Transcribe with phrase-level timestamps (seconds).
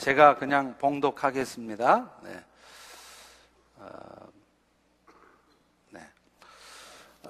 [0.00, 2.10] 제가 그냥 봉독하겠습니다.
[2.22, 2.44] 네.
[3.76, 3.88] 어,
[5.90, 6.00] 네.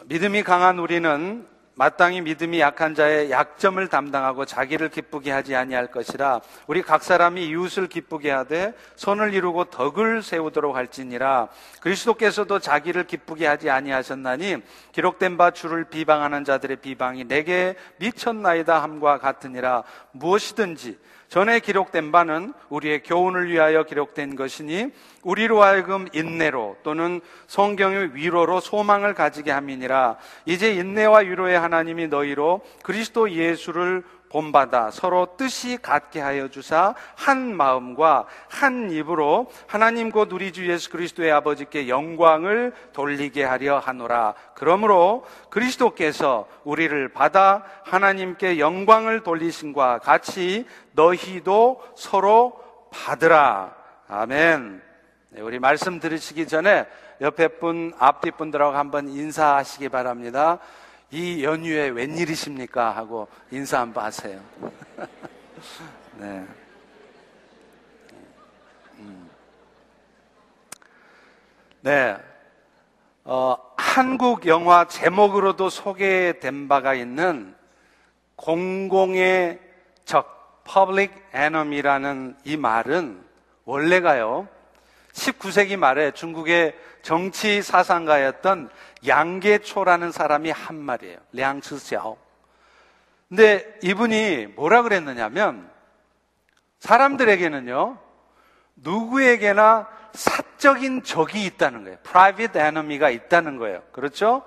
[0.05, 6.83] 믿음이 강한 우리는 마땅히 믿음이 약한 자의 약점을 담당하고 자기를 기쁘게 하지 아니할 것이라 우리
[6.83, 11.49] 각 사람이 이웃을 기쁘게 하되 손을 이루고 덕을 세우도록 할지니라
[11.81, 14.59] 그리스도께서도 자기를 기쁘게 하지 아니하셨나니
[14.93, 20.99] 기록된 바 주를 비방하는 자들의 비방이 내게 미쳤나이다 함과 같으니라 무엇이든지
[21.31, 24.91] 전에 기록된 바는 우리의 교훈을 위하여 기록된 것이니
[25.23, 30.17] 우리로 하여금 인내로 또는 성경의 위로로 소망을 가지게 함이니라.
[30.45, 38.27] 이제 인내와 위로의 하나님이 너희로 그리스도 예수를 본받아 서로 뜻이 같게 하여 주사 한 마음과
[38.49, 44.35] 한 입으로 하나님 곧 우리 주 예수 그리스도의 아버지께 영광을 돌리게 하려 하노라.
[44.55, 52.59] 그러므로 그리스도께서 우리를 받아 하나님께 영광을 돌리신과 같이 너희도 서로
[52.91, 53.75] 받으라.
[54.09, 54.83] 아멘.
[55.31, 56.87] 네, 우리 말씀 들으시기 전에
[57.21, 60.59] 옆에 분, 앞뒤 분들하고 한번 인사하시기 바랍니다.
[61.11, 62.95] 이 연휴에 웬일이십니까?
[62.95, 64.41] 하고 인사 한번 하세요.
[66.19, 66.47] 네.
[68.99, 69.31] 음.
[71.81, 72.17] 네.
[73.25, 77.57] 어, 한국 영화 제목으로도 소개된 바가 있는
[78.37, 79.59] 공공의
[80.05, 83.21] 적, public enemy라는 이 말은
[83.65, 84.47] 원래가요,
[85.21, 88.71] 19세기 말에 중국의 정치 사상가였던
[89.07, 91.19] 양계초라는 사람이 한 말이에요.
[91.33, 92.17] 량츠샤오.
[93.29, 95.71] 근데 이분이 뭐라 그랬느냐면
[96.81, 97.99] 사람들에게는요,
[98.77, 101.99] 누구에게나 사적인 적이 있다는 거예요.
[102.03, 103.83] private enemy가 있다는 거예요.
[103.93, 104.43] 그렇죠?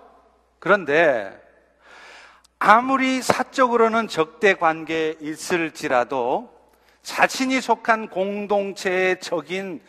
[0.60, 1.40] 그런데
[2.58, 6.52] 아무리 사적으로는 적대 관계에 있을지라도
[7.04, 9.82] 자신이 속한 공동체의 적인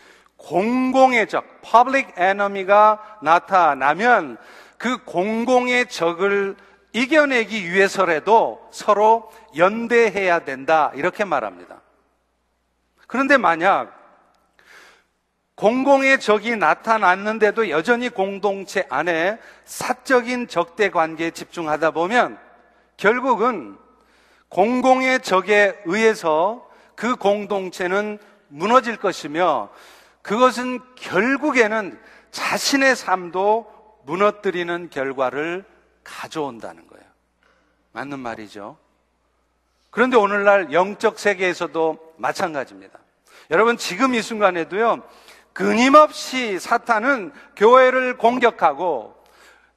[0.45, 4.37] 공공의 적, public enemy가 나타나면
[4.77, 6.57] 그 공공의 적을
[6.93, 10.93] 이겨내기 위해서라도 서로 연대해야 된다.
[10.95, 11.81] 이렇게 말합니다.
[13.07, 13.93] 그런데 만약
[15.57, 22.39] 공공의 적이 나타났는데도 여전히 공동체 안에 사적인 적대 관계에 집중하다 보면
[22.97, 23.77] 결국은
[24.49, 29.71] 공공의 적에 의해서 그 공동체는 무너질 것이며
[30.25, 35.65] 그것은 결국에는 자신의 삶도 무너뜨리는 결과를
[36.03, 37.05] 가져온다는 거예요.
[37.93, 38.79] 맞는 말이죠.
[39.91, 42.99] 그런데 오늘날 영적 세계에서도 마찬가지입니다.
[43.51, 45.07] 여러분, 지금 이 순간에도요,
[45.53, 49.15] 끊임없이 사탄은 교회를 공격하고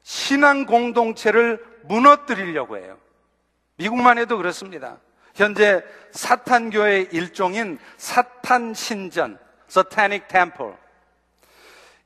[0.01, 2.97] 신앙 공동체를 무너뜨리려고 해요.
[3.75, 4.97] 미국만 해도 그렇습니다.
[5.35, 9.37] 현재 사탄교의 일종인 사탄 신전,
[9.69, 10.73] Satanic Temple.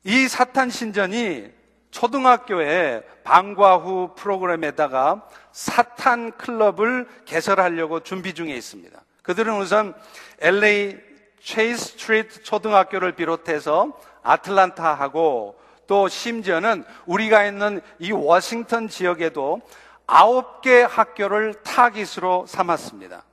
[0.04, 1.52] 이 사탄 신전이
[1.92, 9.00] 초등학교에 방과 후 프로그램에다가 사탄 클럽을 개설하려고 준비 중에 있습니다.
[9.24, 9.94] 그들은 우선
[10.40, 10.98] LA
[11.44, 19.62] 체이스 스트리트 초등학교를 비롯해서 아틀란타하고 또 심지어는 우리가 있는 이 워싱턴 지역에도
[20.08, 23.24] 아홉 개 학교를 타깃으로 삼았습니다.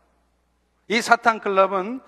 [0.88, 2.00] 이 사탄 클럽은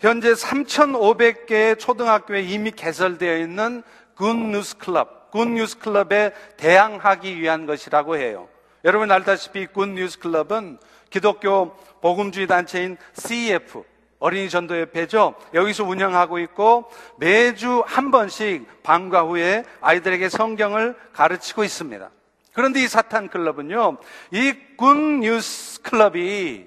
[0.00, 3.82] 현재 3,500개의 초등학교에 이미 개설되어 있는
[4.16, 8.48] 굿뉴스 클럽, 굿뉴스 클럽에 대항하기 위한 것이라고 해요.
[8.84, 10.78] 여러분 알다시피 굿뉴스 클럽은
[11.10, 13.84] 기독교 복음주의 단체인 CF
[14.18, 15.34] 어린이 전도협회죠.
[15.52, 22.10] 여기서 운영하고 있고 매주 한 번씩 방과 후에 아이들에게 성경을 가르치고 있습니다.
[22.54, 23.98] 그런데 이 사탄 클럽은요,
[24.30, 26.66] 이 굿뉴스 클럽이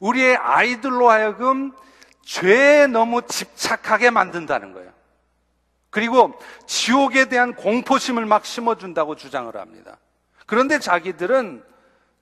[0.00, 1.72] 우리의 아이들로 하여금
[2.26, 4.90] 죄에 너무 집착하게 만든다는 거예요.
[5.90, 9.96] 그리고 지옥에 대한 공포심을 막 심어준다고 주장을 합니다.
[10.44, 11.64] 그런데 자기들은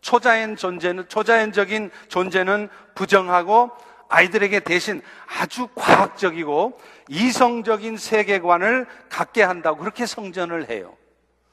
[0.03, 3.71] 초자연 존재는, 초자연적인 존재는 부정하고
[4.11, 6.79] 아이들에게 대신 아주 과학적이고
[7.09, 10.95] 이성적인 세계관을 갖게 한다고 그렇게 성전을 해요.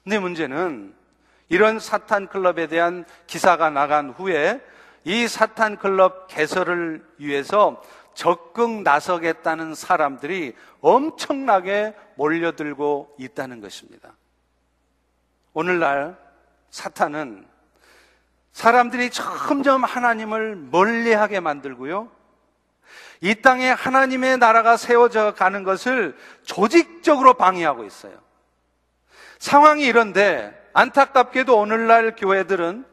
[0.04, 0.94] 근데 문제는
[1.48, 4.62] 이런 사탄 클럽에 대한 기사가 나간 후에
[5.06, 7.82] 이 사탄 클럽 개설을 위해서
[8.14, 14.14] 적극 나서겠다는 사람들이 엄청나게 몰려들고 있다는 것입니다.
[15.54, 16.18] 오늘날
[16.70, 17.46] 사탄은
[18.54, 22.10] 사람들이 점점 하나님을 멀리하게 만들고요.
[23.22, 28.14] 이 땅에 하나님의 나라가 세워져 가는 것을 조직적으로 방해하고 있어요.
[29.40, 32.86] 상황이 이런데 안타깝게도 오늘날 교회들은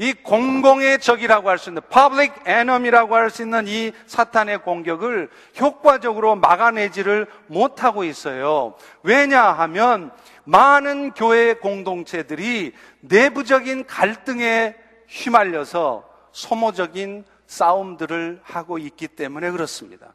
[0.00, 5.28] 이 공공의 적이라고 할 수 있는 public enemy라고 할 수 있는 이 사탄의 공격을
[5.60, 8.76] 효과적으로 막아내지를 못하고 있어요.
[9.02, 10.10] 왜냐하면
[10.44, 14.74] 많은 교회 공동체들이 내부적인 갈등에
[15.06, 20.14] 휘말려서 소모적인 싸움들을 하고 있기 때문에 그렇습니다.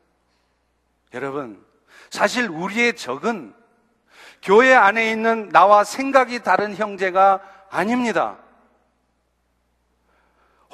[1.13, 1.63] 여러분,
[2.09, 3.53] 사실 우리의 적은
[4.41, 7.39] 교회 안에 있는 나와 생각이 다른 형제가
[7.69, 8.39] 아닙니다.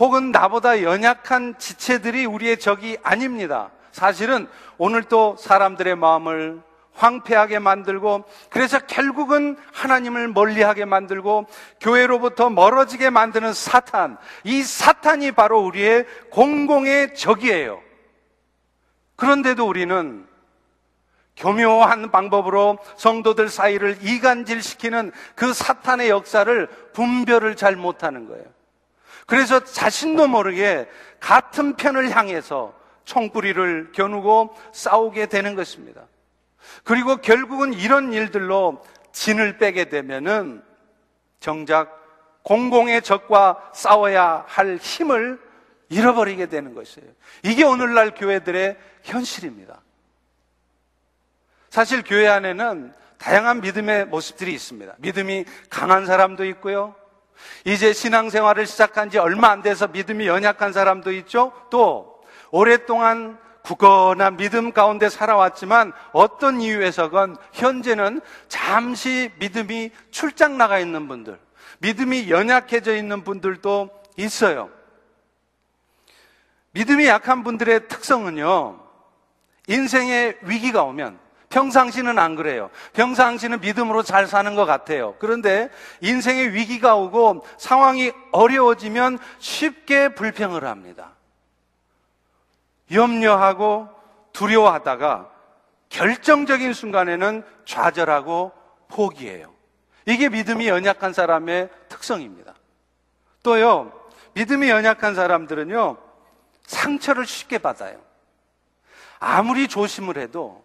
[0.02, 3.70] 혹은 나보다 연약한 지체들이 우리의 적이 아닙니다.
[3.92, 4.48] 사실은
[4.80, 6.60] 오늘 또 사람들의 마음을
[6.94, 11.46] 황폐하게 만들고 그래서 결국은 하나님을 멀리하게 만들고
[11.80, 14.18] 교회로부터 멀어지게 만드는 사탄.
[14.44, 17.80] 이 사탄이 바로 우리의 공공의 적이에요.
[19.18, 20.26] 그런데도 우리는
[21.38, 28.46] 교묘한 방법으로 성도들 사이를 이간질시키는 그 사탄의 역사를 분별을 잘 못하는 거예요.
[29.32, 30.90] 그래서 자신도 모르게
[31.22, 32.74] 같은 편을 향해서
[33.06, 36.02] 총뿌리를 겨누고 싸우게 되는 것입니다.
[36.84, 38.84] 그리고 결국은 이런 일들로
[39.14, 40.62] 진을 빼게 되면은
[41.40, 41.98] 정작
[42.44, 45.40] 공공의 적과 싸워야 할 힘을
[45.88, 47.08] 잃어버리게 되는 것이에요.
[47.44, 49.80] 이게 오늘날 교회들의 현실입니다.
[51.70, 54.96] 사실 교회 안에는 다양한 믿음의 모습들이 있습니다.
[54.98, 56.96] 믿음이 강한 사람도 있고요.
[57.66, 61.52] 이제 신앙생활을 시작한 지 얼마 안 돼서 믿음이 연약한 사람도 있죠.
[61.70, 62.22] 또
[62.52, 71.40] 오랫동안 굳건한 믿음 가운데 살아왔지만 어떤 이유에서건 현재는 잠시 믿음이 출장 나가 있는 분들,
[71.80, 74.70] 믿음이 연약해져 있는 분들도 있어요.
[76.72, 78.80] 믿음이 약한 분들의 특성은요,
[79.68, 81.20] 인생의 위기가 오면
[81.52, 82.72] 평상시는 안 그래요.
[82.94, 85.16] 평상시는 믿음으로 잘 사는 것 같아요.
[85.20, 85.70] 그런데
[86.02, 91.12] 인생의 위기가 오고 상황이 어려워지면 쉽게 불평을 합니다.
[92.92, 93.88] 염려하고
[94.34, 95.30] 두려워하다가
[95.90, 98.52] 결정적인 순간에는 좌절하고
[98.88, 99.54] 포기해요.
[100.06, 102.56] 이게 믿음이 연약한 사람의 특성입니다.
[103.44, 103.92] 또요,
[104.34, 105.98] 믿음이 연약한 사람들은요,
[106.66, 108.00] 상처를 쉽게 받아요.
[109.20, 110.64] 아무리 조심을 해도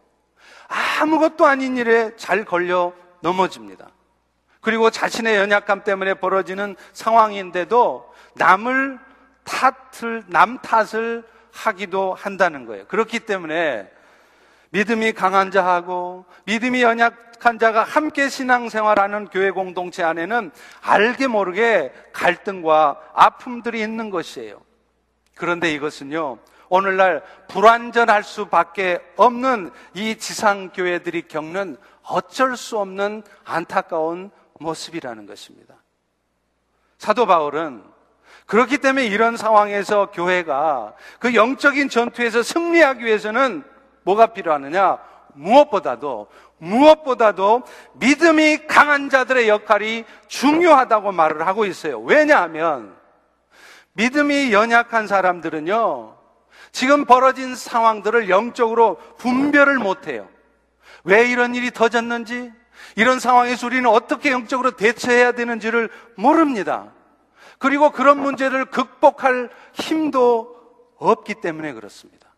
[1.00, 3.88] 아무것도 아닌 일에 잘 걸려 넘어집니다.
[4.60, 8.98] 그리고 자신의 연약함 때문에 벌어지는 상황인데도 남을
[9.44, 12.86] 탓을, 남 탓을 하기도 한다는 거예요.
[12.86, 13.90] 그렇기 때문에
[14.70, 20.50] 믿음이 강한 자하고 믿음이 연약한 자가 함께 신앙생활하는 교회 공동체 안에는
[20.82, 24.60] 알게 모르게 갈등과 아픔들이 있는 것이에요.
[25.36, 35.74] 그런데 이것은요, 오늘날 불완전할 수밖에 없는 이 지상교회들이 겪는 어쩔 수 없는 안타까운 모습이라는 것입니다.
[36.98, 37.82] 사도 바울은
[38.46, 43.64] 그렇기 때문에 이런 상황에서 교회가 그 영적인 전투에서 승리하기 위해서는
[44.04, 44.98] 뭐가 필요하느냐?
[45.34, 46.28] 무엇보다도,
[46.58, 47.62] 무엇보다도
[47.94, 52.00] 믿음이 강한 자들의 역할이 중요하다고 말을 하고 있어요.
[52.00, 52.96] 왜냐하면
[53.92, 56.16] 믿음이 연약한 사람들은요,
[56.76, 60.28] 지금 벌어진 상황들을 영적으로 분별을 못해요.
[61.04, 62.52] 왜 이런 일이 터졌는지,
[62.96, 66.92] 이런 상황에서 우리는 어떻게 영적으로 대처해야 되는지를 모릅니다.
[67.56, 70.54] 그리고 그런 문제를 극복할 힘도
[70.98, 72.28] 없기 때문에 그렇습니다.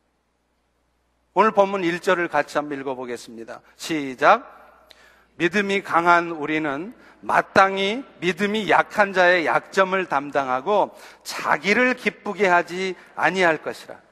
[1.35, 3.61] 오늘 본문 1절을 같이 한번 읽어보겠습니다.
[3.75, 4.87] 시작.
[5.35, 14.07] 믿음이 강한 우리는 마땅히 믿음이 약한 자의 약점을 담당하고 자기를 기쁘게 하지 아니할 것이라.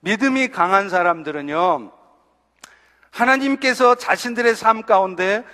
[0.00, 1.92] 믿음이 강한 사람들은요,
[3.10, 5.44] 하나님께서 자신들의 삶 가운데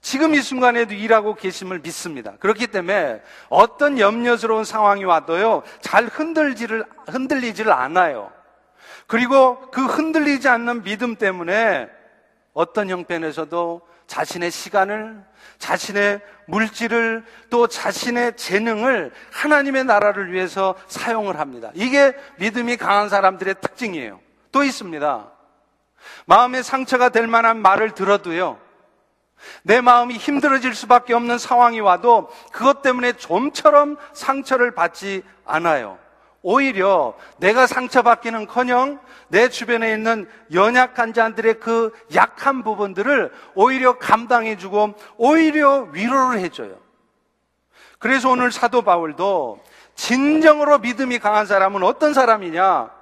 [0.00, 2.36] 지금 이 순간에도 일하고 계심을 믿습니다.
[2.38, 8.30] 그렇기 때문에 어떤 염려스러운 상황이 와도요, 잘 흔들지를, 흔들리지를 않아요.
[9.06, 11.88] 그리고 그 흔들리지 않는 믿음 때문에
[12.52, 15.22] 어떤 형편에서도 자신의 시간을,
[15.58, 21.70] 자신의 물질을, 또 자신의 재능을 하나님의 나라를 위해서 사용을 합니다.
[21.74, 24.20] 이게 믿음이 강한 사람들의 특징이에요.
[24.52, 25.30] 또 있습니다.
[26.26, 28.58] 마음의 상처가 될 만한 말을 들어도요,
[29.62, 35.98] 내 마음이 힘들어질 수밖에 없는 상황이 와도 그것 때문에 좀처럼 상처를 받지 않아요.
[36.48, 45.88] 오히려 내가 상처받기는 커녕 내 주변에 있는 연약한 자들의 그 약한 부분들을 오히려 감당해주고 오히려
[45.90, 46.78] 위로를 해줘요.
[47.98, 49.58] 그래서 오늘 사도 바울도
[49.96, 52.92] 진정으로 믿음이 강한 사람은 어떤 사람이냐?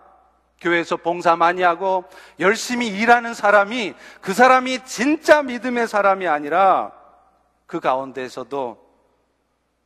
[0.63, 2.05] 교회에서 봉사 많이 하고
[2.41, 6.93] 열심히 일하는 사람이 그 사람이 진짜 믿음의 사람이 아니라
[7.67, 8.79] 그 가운데에서도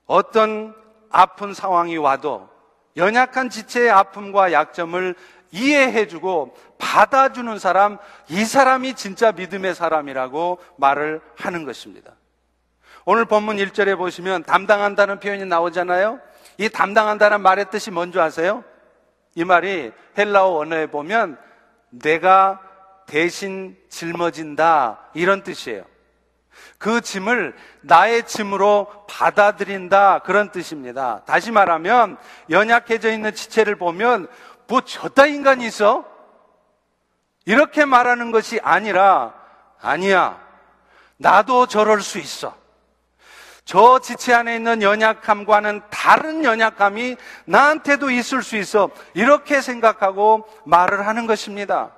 [0.07, 0.77] 어떤
[1.11, 2.57] 아픈 상황이 와도
[2.99, 5.15] 연약한 지체의 아픔과 약점을
[5.51, 7.97] 이해해주고 받아주는 사람,
[8.29, 12.13] 이 사람이 진짜 믿음의 사람이라고 말을 하는 것입니다.
[13.05, 16.21] 오늘 본문 1절에 보시면 담당한다는 표현이 나오잖아요.
[16.59, 18.65] 이 담당한다는 말의 뜻이 뭔지 아세요?
[19.35, 21.39] 이 말이 헬라어 원어에 보면
[21.91, 22.61] 내가
[23.07, 25.85] 대신 짊어진다 이런 뜻이에요.
[26.79, 31.23] 그 짐을 나의 짐으로 받아들인다 그런 뜻입니다.
[31.27, 32.17] 다시 말하면
[32.51, 34.29] 연약해져 있는 지체를 보면
[34.67, 36.05] 뭐 저따 인간이 있어?
[37.47, 39.35] 이렇게 말하는 것이 아니라
[39.81, 40.41] 아니야.
[41.17, 42.55] 나도 저럴 수 있어.
[43.65, 48.91] 저 지체 안에 있는 연약함과는 다른 연약함이 나한테도 있을 수 있어.
[49.13, 51.93] 이렇게 생각하고 말을 하는 것입니다.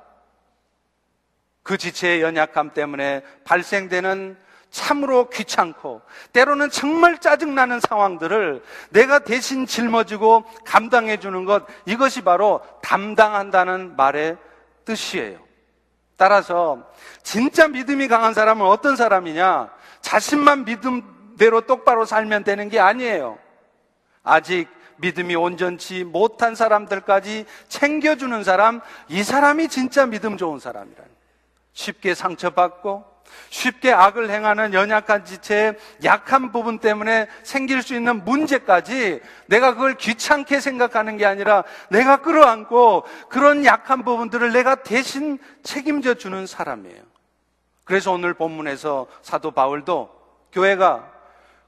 [1.63, 4.37] 그 지체의 연약함 때문에 발생되는
[4.71, 13.97] 참으로 귀찮고 때로는 정말 짜증나는 상황들을 내가 대신 짊어지고 감당해 주는 것 이것이 바로 담당한다는
[13.97, 14.37] 말의
[14.85, 15.39] 뜻이에요.
[16.17, 16.87] 따라서
[17.23, 19.71] 진짜 믿음이 강한 사람은 어떤 사람이냐?
[20.03, 23.39] 자신만 믿음대로 똑바로 살면 되는 게 아니에요.
[24.23, 31.11] 아직 믿음이 온전치 못한 사람들까지 챙겨주는 사람, 이 사람이 진짜 믿음 좋은 사람이라는.
[31.73, 33.10] 쉽게 상처받고
[33.49, 40.61] 쉽게 악을 행하는 연약한 지체의 약한 부분 때문에 생길 수 있는 문제까지 내가 그걸 귀찮게
[40.61, 47.03] 생각하는 게 아니라 내가 끌어안고 그런 약한 부분들을 내가 대신 책임져 주는 사람이에요.
[47.85, 50.11] 그래서 오늘 본문에서 사도 바울도
[50.53, 51.11] 교회가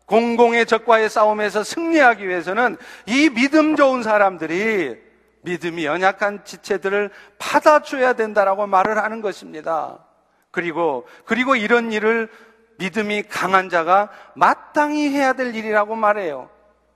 [0.07, 2.77] 공공의 적과의 싸움에서 승리하기 위해서는
[3.07, 4.97] 이 믿음 좋은 사람들이
[5.43, 9.99] 믿음이 연약한 지체들을 받아줘야 된다라고 말을 하는 것입니다.
[10.53, 12.29] 그리고, 그리고 이런 일을
[12.79, 16.49] 믿음이 강한 자가 마땅히 해야 될 일이라고 말해요.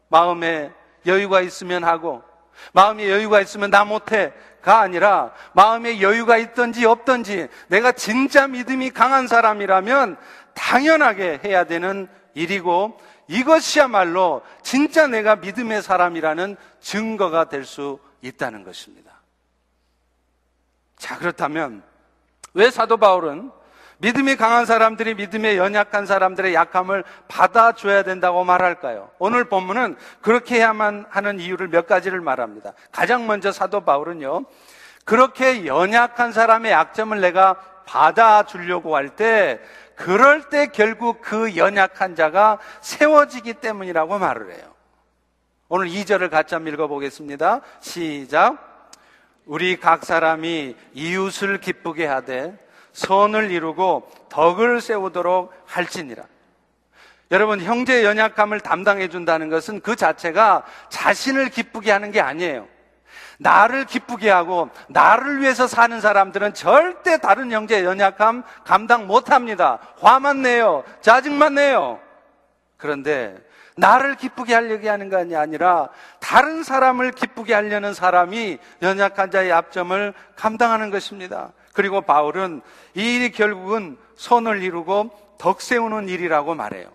[0.08, 0.72] 마음에
[1.06, 2.22] 여유가 있으면 하고,
[2.72, 4.32] 마음에 여유가 있으면 나 못해
[4.62, 10.16] 가 아니라, 마음에 여유가 있든지 없든지, 내가 진짜 믿음이 강한 사람이라면
[10.54, 12.98] 당연하게 해야 되는 일이고,
[13.28, 19.12] 이것이야말로 진짜 내가 믿음의 사람이라는 증거가 될 수 있다는 것입니다.
[20.96, 21.82] 자, 그렇다면,
[22.56, 23.50] 왜 사도 바울은
[23.98, 29.10] 믿음이 강한 사람들이 믿음에 연약한 사람들의 약함을 받아줘야 된다고 말할까요?
[29.18, 32.72] 오늘 본문은 그렇게 해야만 하는 이유를 몇 가지를 말합니다.
[32.92, 34.44] 가장 먼저 사도 바울은요,
[35.04, 39.60] 그렇게 연약한 사람의 약점을 내가 받아주려고 할 때,
[39.94, 44.74] 그럴 때 결국 그 연약한 자가 세워지기 때문이라고 말을 해요.
[45.68, 47.60] 오늘 2절을 같이 한번 읽어보겠습니다.
[47.80, 48.65] 시작.
[49.46, 52.58] 우리 각 사람이 이웃을 기쁘게 하되
[52.92, 56.24] 선을 이루고 덕을 세우도록 할지니라.
[57.30, 62.66] 여러분, 형제 연약함을 담당해 준다는 것은 그 자체가 자신을 기쁘게 하는 게 아니에요.
[63.38, 69.78] 나를 기쁘게 하고 나를 위해서 사는 사람들은 절대 다른 형제 연약함 감당 못 합니다.
[70.00, 70.84] 화만 내요.
[71.02, 72.00] 짜증만 내요.
[72.76, 73.36] 그런데
[73.76, 80.90] 나를 기쁘게 하려고 하는 것이 아니라 다른 사람을 기쁘게 하려는 사람이 연약한 자의 압점을 감당하는
[80.90, 81.52] 것입니다.
[81.74, 82.62] 그리고 바울은
[82.94, 86.88] 이 일이 결국은 선을 이루고 덕 세우는 일이라고 말해요.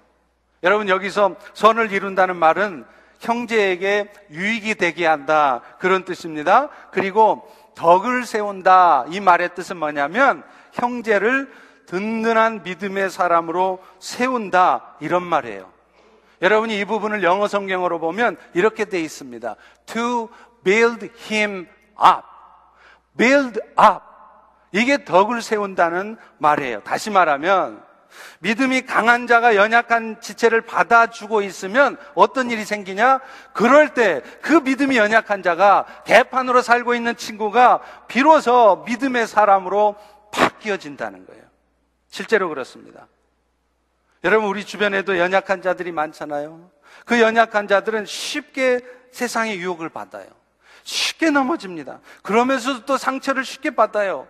[0.63, 2.85] 여러분 여기서 선을 이룬다는 말은
[3.19, 6.69] 형제에게 유익이 되게 한다 그런 뜻입니다.
[6.91, 11.51] 그리고 덕을 세운다 이 말의 뜻은 뭐냐면 형제를
[11.85, 15.80] 든든한 믿음의 사람으로 세운다 이런 말이에요.
[16.41, 19.55] 여러분이 이 부분을 영어 성경으로 보면 이렇게 돼 있습니다.
[19.88, 20.29] To
[20.63, 21.67] build him
[22.00, 22.27] up.
[23.17, 24.01] build up.
[24.71, 26.81] 이게 덕을 세운다는 말이에요.
[26.83, 27.83] 다시 말하면
[28.39, 33.19] 믿음이 강한 자가 연약한 지체를 받아주고 있으면 어떤 일이 생기냐?
[33.53, 39.95] 그럴 때 그 믿음이 연약한 자가 개판으로 살고 있는 친구가 비로소 믿음의 사람으로
[40.31, 41.43] 바뀌어진다는 거예요.
[42.10, 43.07] 실제로 그렇습니다.
[44.24, 46.70] 여러분, 우리 주변에도 연약한 자들이 많잖아요.
[47.06, 50.28] 그 연약한 자들은 쉽게 세상의 유혹을 받아요.
[50.84, 52.00] 쉽게 넘어집니다.
[52.22, 54.28] 그러면서도 또 상처를 쉽게 받아요.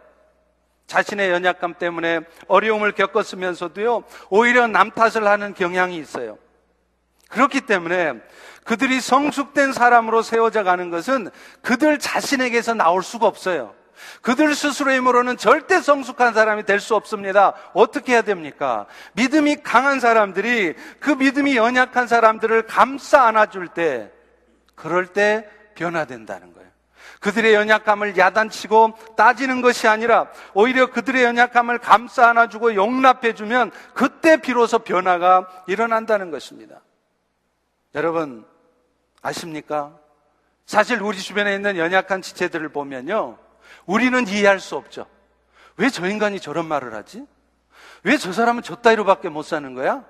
[0.87, 6.37] 자신의 연약감 때문에 어려움을 겪었으면서도요, 오히려 남 탓을 하는 경향이 있어요.
[7.29, 8.15] 그렇기 때문에
[8.65, 11.29] 그들이 성숙된 사람으로 세워져 가는 것은
[11.61, 13.73] 그들 자신에게서 나올 수가 없어요.
[14.21, 17.53] 그들 스스로의 힘으로는 절대 성숙한 사람이 될 수 없습니다.
[17.73, 18.87] 어떻게 해야 됩니까?
[19.13, 24.11] 믿음이 강한 사람들이 그 믿음이 연약한 사람들을 감싸 안아줄 때,
[24.75, 26.69] 그럴 때 변화된다는 거예요.
[27.19, 35.47] 그들의 연약함을 야단치고 따지는 것이 아니라 오히려 그들의 연약함을 감싸 안아주고 용납해주면 그때 비로소 변화가
[35.67, 36.81] 일어난다는 것입니다.
[37.93, 38.43] 여러분,
[39.21, 39.95] 아십니까?
[40.65, 43.37] 사실 우리 주변에 있는 연약한 지체들을 보면요.
[43.85, 45.05] 우리는 이해할 수 없죠.
[45.77, 47.25] 왜 저 인간이 저런 말을 하지?
[48.03, 50.03] 왜 저 사람은 저 따위로밖에 못 사는 거야?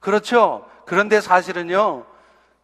[0.00, 0.68] 그렇죠.
[0.86, 2.06] 그런데 사실은요,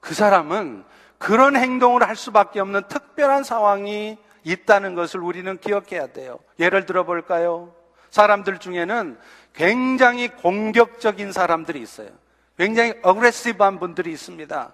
[0.00, 0.84] 그 사람은
[1.18, 6.38] 그런 행동을 할 수밖에 없는 특별한 상황이 있다는 것을 우리는 기억해야 돼요.
[6.58, 7.74] 예를 들어 볼까요?
[8.10, 9.18] 사람들 중에는
[9.54, 12.08] 굉장히 공격적인 사람들이 있어요.
[12.56, 14.72] 굉장히 어그레시브한 분들이 있습니다.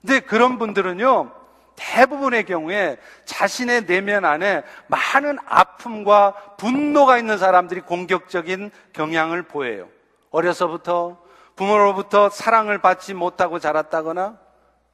[0.00, 1.30] 근데 그런 분들은요,
[1.76, 9.88] 대부분의 경우에 자신의 내면 안에 많은 아픔과 분노가 있는 사람들이 공격적인 경향을 보여요.
[10.30, 11.18] 어려서부터
[11.54, 14.38] 부모로부터 사랑을 받지 못하고 자랐다거나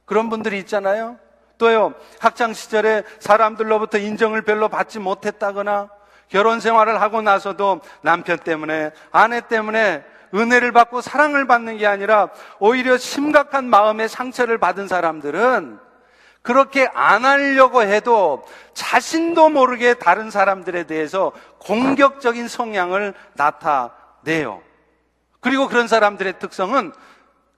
[0.05, 1.17] 그런 분들이 있잖아요.
[1.57, 5.89] 또요, 학창 시절에 사람들로부터 인정을 별로 받지 못했다거나
[6.29, 12.97] 결혼 생활을 하고 나서도 남편 때문에 아내 때문에 은혜를 받고 사랑을 받는 게 아니라 오히려
[12.97, 15.79] 심각한 마음의 상처를 받은 사람들은
[16.43, 24.61] 그렇게 안 하려고 해도 자신도 모르게 다른 사람들에 대해서 공격적인 성향을 나타내요.
[25.39, 26.91] 그리고 그런 사람들의 특성은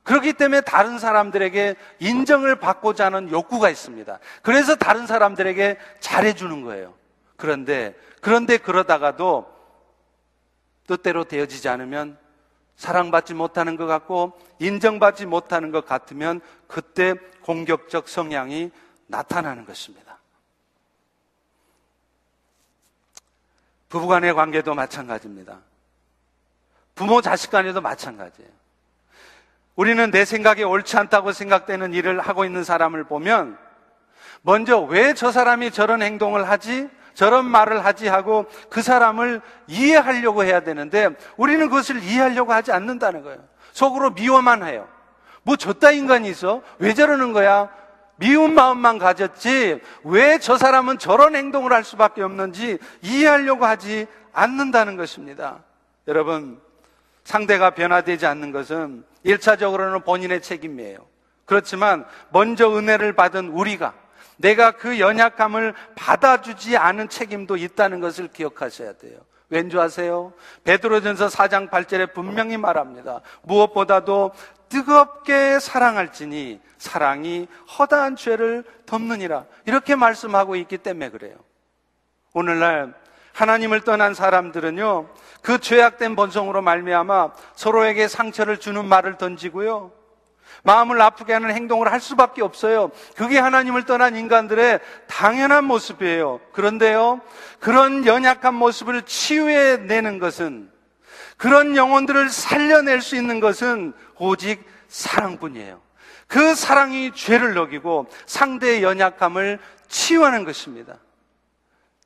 [0.03, 4.19] 그렇기 때문에 다른 사람들에게 인정을 받고자 하는 욕구가 있습니다.
[4.43, 6.93] 그래서 다른 사람들에게 잘해주는 거예요.
[7.37, 9.51] 그런데, 그런데 그러다가도
[10.85, 12.19] 뜻대로 되어지지 않으면
[12.75, 18.71] 사랑받지 못하는 것 같고 인정받지 못하는 것 같으면 그때 공격적 성향이
[19.07, 20.17] 나타나는 것입니다.
[23.89, 25.59] 부부간의 관계도 마찬가지입니다.
[26.95, 28.49] 부모 자식 간에도 마찬가지예요.
[29.75, 33.57] 우리는 내 생각에 옳지 않다고 생각되는 일을 하고 있는 사람을 보면
[34.41, 36.89] 먼저 왜 저 사람이 저런 행동을 하지?
[37.15, 43.39] 저런 말을 하지 하고 그 사람을 이해하려고 해야 되는데 우리는 그것을 이해하려고 하지 않는다는 거예요.
[43.71, 44.87] 속으로 미워만 해요.
[45.41, 46.61] 뭐 저따 인간이 있어?
[46.77, 47.69] 왜 저러는 거야?
[48.17, 55.63] 미운 마음만 가졌지 왜 저 사람은 저런 행동을 할 수밖에 없는지 이해하려고 하지 않는다는 것입니다.
[56.07, 56.59] 여러분,
[57.23, 60.99] 상대가 변화되지 않는 것은 1차적으로는 본인의 책임이에요.
[61.45, 63.93] 그렇지만 먼저 은혜를 받은 우리가
[64.37, 69.19] 내가 그 연약함을 받아주지 않은 책임도 있다는 것을 기억하셔야 돼요.
[69.49, 70.33] 왠지 아세요?
[70.63, 73.21] 베드로전서 4장 8절에 분명히 말합니다.
[73.43, 74.31] 무엇보다도
[74.69, 79.45] 뜨겁게 사랑할지니 사랑이 허다한 죄를 덮느니라.
[79.65, 81.35] 이렇게 말씀하고 있기 때문에 그래요.
[82.33, 82.93] 오늘날
[83.33, 85.09] 하나님을 떠난 사람들은요.
[85.41, 89.91] 그 죄악된 본성으로 말미암아 서로에게 상처를 주는 말을 던지고요.
[90.65, 92.91] 마음을 아프게 하는 행동을 할 수밖에 없어요.
[93.15, 96.41] 그게 하나님을 떠난 인간들의 당연한 모습이에요.
[96.51, 97.21] 그런데요,
[97.59, 100.71] 그런 연약한 모습을 치유해내는 것은,
[101.37, 105.81] 그런 영혼들을 살려낼 수 있는 것은 오직 사랑뿐이에요.
[106.27, 110.97] 그 사랑이 죄를 녹이고 상대의 연약함을 치유하는 것입니다.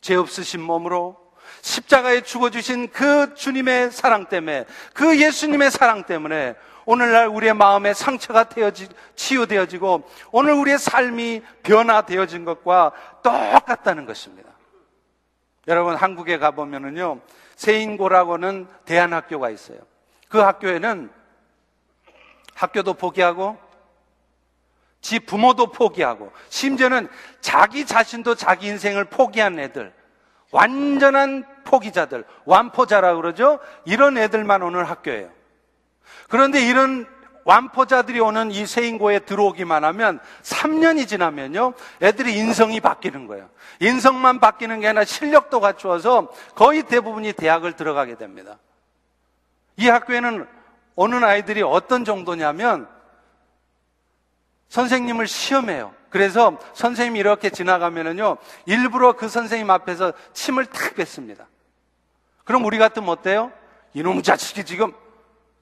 [0.02, 1.17] 죄 없으신 몸으로
[1.62, 6.56] 십자가에 죽어주신 그 주님의 사랑 때문에, 그 예수님의 사랑 때문에
[6.89, 14.49] 오늘날 우리의 마음에 상처가 되어지, 치유되어지고 오늘 우리의 삶이 변화되어진 것과 똑같다는 것입니다.
[15.67, 17.19] 여러분, 한국에 가보면은요,
[17.58, 19.78] 세인고라고는 대안학교가 있어요.
[20.30, 21.12] 그 학교에는
[22.56, 23.60] 학교도 포기하고,
[24.99, 27.08] 지 부모도 포기하고, 심지어는
[27.39, 29.93] 자기 자신도 자기 인생을 포기한 애들,
[30.49, 33.60] 완전한 포기자들, 완포자라 그러죠?
[33.86, 35.38] 이런 애들만 오는 학교예요.
[36.28, 37.08] 그런데 이런
[37.45, 41.74] 완포자들이 오는 이 세인고에 들어오기만 하면 3년이 지나면요.
[42.02, 43.50] 애들이 인성이 바뀌는 거예요.
[43.80, 48.60] 인성만 바뀌는 게 아니라 실력도 갖추어서 거의 대부분이 대학을 들어가게 됩니다.
[49.78, 50.48] 이 학교에는
[50.95, 52.88] 오는 아이들이 어떤 정도냐면
[54.67, 55.93] 선생님을 시험해요.
[56.10, 58.38] 그래서 선생님이 이렇게 지나가면은요.
[58.65, 61.48] 일부러 그 선생님 앞에서 침을 탁 뱉습니다.
[62.43, 63.52] 그럼 우리 같으면 어때요?
[63.93, 64.93] 이놈 자식이 지금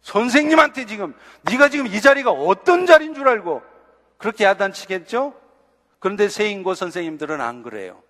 [0.07, 3.61] 선생님한테 지금 네가 지금 이 자리가 어떤 자리인 줄 알고
[4.17, 5.33] 그렇게 야단치겠죠?
[5.99, 8.01] 그런데 세인고 선생님들은 안 그래요.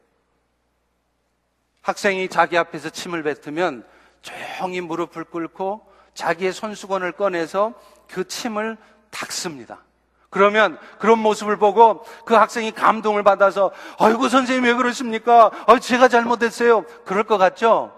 [1.82, 3.84] 학생이 자기 앞에서 침을 뱉으면
[4.22, 7.74] 조용히 무릎을 꿇고 자기의 손수건을 꺼내서
[8.08, 8.78] 그 침을
[9.10, 9.84] 닦습니다.
[10.30, 15.50] 그러면 그런 모습을 보고 그 학생이 감동을 받아서 아이고 선생님 왜 그러십니까?
[15.66, 16.84] 아, 제가 잘못했어요.
[17.06, 17.92] 그럴 것 같죠?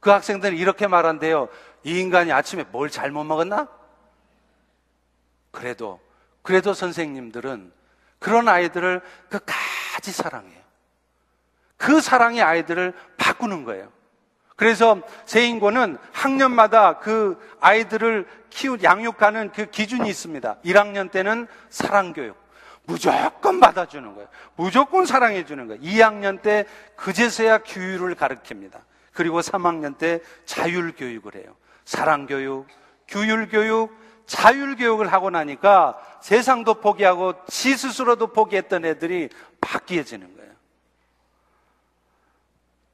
[0.00, 1.48] 그 학생들은 이렇게 말한대요.
[1.84, 3.68] 이 인간이 아침에 뭘 잘못 먹었나?
[5.50, 6.00] 그래도,
[6.42, 7.72] 그래도 선생님들은
[8.18, 10.62] 그런 아이들을 끝까지 사랑해요.
[11.76, 13.90] 그 사랑이 아이들을 바꾸는 거예요.
[14.56, 20.58] 그래서 세인고는 학년마다 그 아이들을 키우, 양육하는 그 기준이 있습니다.
[20.64, 22.40] 1학년 때는 사랑교육.
[22.84, 24.28] 무조건 받아주는 거예요.
[24.56, 25.82] 무조건 사랑해주는 거예요.
[25.82, 26.66] 2학년 때
[26.96, 28.80] 그제서야 규율을 가르칩니다.
[29.12, 31.56] 그리고 3학년 때 자율교육을 해요.
[31.84, 32.66] 사랑교육,
[33.08, 39.28] 규율교육, 자율교육을 하고 나니까 세상도 포기하고 지 스스로도 포기했던 애들이
[39.60, 40.52] 바뀌어지는 거예요.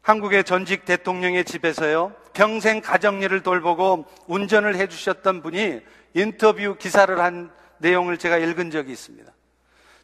[0.02, 5.82] 한국의 전직 대통령의 집에서요, 평생 가정일을 돌보고 운전을 해주셨던 분이
[6.14, 9.30] 인터뷰 기사를 한 내용을 제가 읽은 적이 있습니다.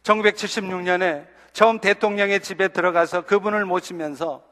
[0.03, 4.43] 1976년에 처음 대통령의 집에 들어가서 그분을 모시면서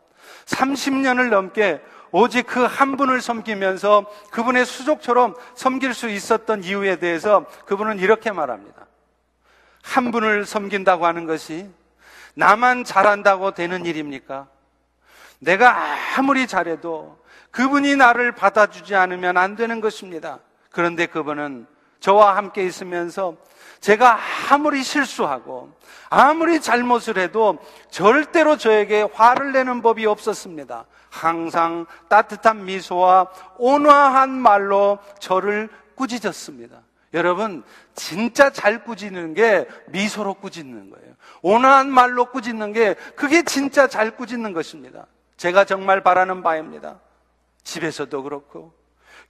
[0.45, 1.81] 30년을 넘게
[2.13, 8.85] 오직 그 한 분을 섬기면서 그분의 수족처럼 섬길 수 있었던 이유에 대해서 그분은 이렇게 말합니다.
[9.81, 11.69] 한 분을 섬긴다고 하는 것이
[12.35, 14.47] 나만 잘한다고 되는 일입니까?
[15.39, 15.75] 내가
[16.15, 20.39] 아무리 잘해도 그분이 나를 받아주지 않으면 안 되는 것입니다.
[20.71, 21.65] 그런데 그분은
[21.99, 23.37] 저와 함께 있으면서
[23.83, 24.17] 제가
[24.49, 25.69] 아무리 실수하고
[26.09, 27.57] 아무리 잘못을 해도
[27.89, 30.85] 절대로 저에게 화를 내는 법이 없었습니다.
[31.09, 36.79] 항상 따뜻한 미소와 온화한 말로 저를 꾸짖었습니다.
[37.13, 37.61] 여러분,
[37.93, 41.13] 진짜 잘 꾸짖는 게 미소로 꾸짖는 거예요.
[41.41, 45.07] 온화한 말로 꾸짖는 게 그게 진짜 잘 꾸짖는 것입니다.
[45.35, 47.01] 제가 정말 바라는 바입니다.
[47.65, 48.73] 집에서도 그렇고,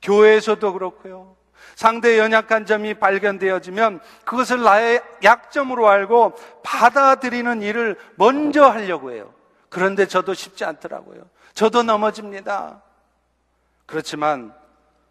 [0.04, 1.43] 교회에서도 그렇고요.
[1.76, 6.34] 상대의 연약한 점이 발견되어지면 그것을 나의 약점으로 알고
[6.64, 9.34] 받아들이는 일을 먼저 하려고 해요.
[9.70, 11.22] 그런데 저도 쉽지 않더라고요.
[11.54, 12.82] 저도 넘어집니다.
[13.86, 14.54] 그렇지만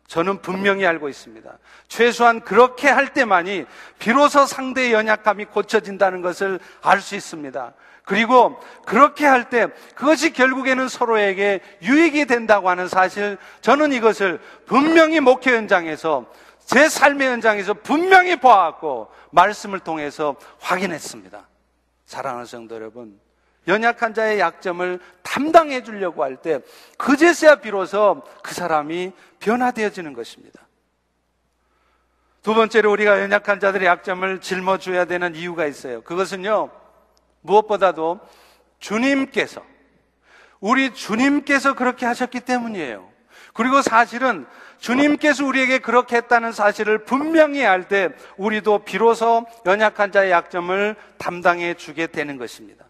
[0.07, 1.59] 저는 분명히 알고 있습니다.
[1.89, 3.65] 최소한 그렇게 할 때만이
[3.99, 7.73] 비로소 상대의 연약감이 고쳐진다는 것을 알 수 있습니다.
[8.05, 15.57] 그리고 그렇게 할 때 그것이 결국에는 서로에게 유익이 된다고 하는 사실 저는 이것을 분명히 목회
[15.57, 16.27] 현장에서
[16.73, 21.47] 제 삶의 현장에서 분명히 보았고 말씀을 통해서 확인했습니다.
[22.07, 23.21] 사랑하는 성도 여러분,
[23.69, 26.61] 연약한 자의 약점을 담당해 주려고 할 때
[26.97, 30.67] 그제서야 비로소 그 사람이 변화되어지는 것입니다.
[32.43, 36.01] 두 번째로 우리가 연약한 자들의 약점을 짊어줘야 되는 이유가 있어요.
[36.03, 36.71] 그것은요,
[37.43, 38.19] 무엇보다도
[38.79, 39.63] 주님께서,
[40.59, 43.12] 우리 주님께서 그렇게 하셨기 때문이에요.
[43.53, 44.47] 그리고 사실은
[44.79, 52.07] 주님께서 우리에게 그렇게 했다는 사실을 분명히 알 때 우리도 비로소 연약한 자의 약점을 담당해 주게
[52.07, 52.85] 되는 것입니다.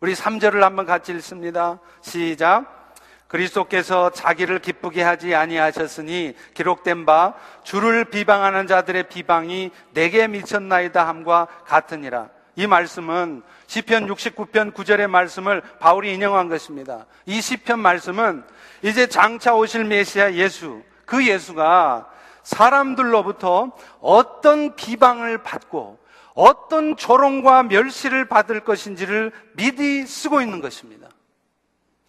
[0.00, 1.78] 우리 3절을 한번 같이 읽습니다.
[2.00, 2.80] 시작.
[3.28, 12.28] 그리스도께서 자기를 기쁘게 하지 아니하셨으니 기록된 바 주를 비방하는 자들의 비방이 내게 미쳤나이다 함과 같으니라.
[12.56, 17.06] 이 말씀은 시편 69편 9절의 말씀을 바울이 인용한 것입니다.
[17.24, 18.42] 이 시편 말씀은
[18.82, 22.08] 이제 장차 오실 메시아 예수 그 예수가
[22.42, 25.98] 사람들로부터 어떤 비방을 받고
[26.34, 31.08] 어떤 조롱과 멸시를 받을 것인지를 미리 쓰고 있는 것입니다.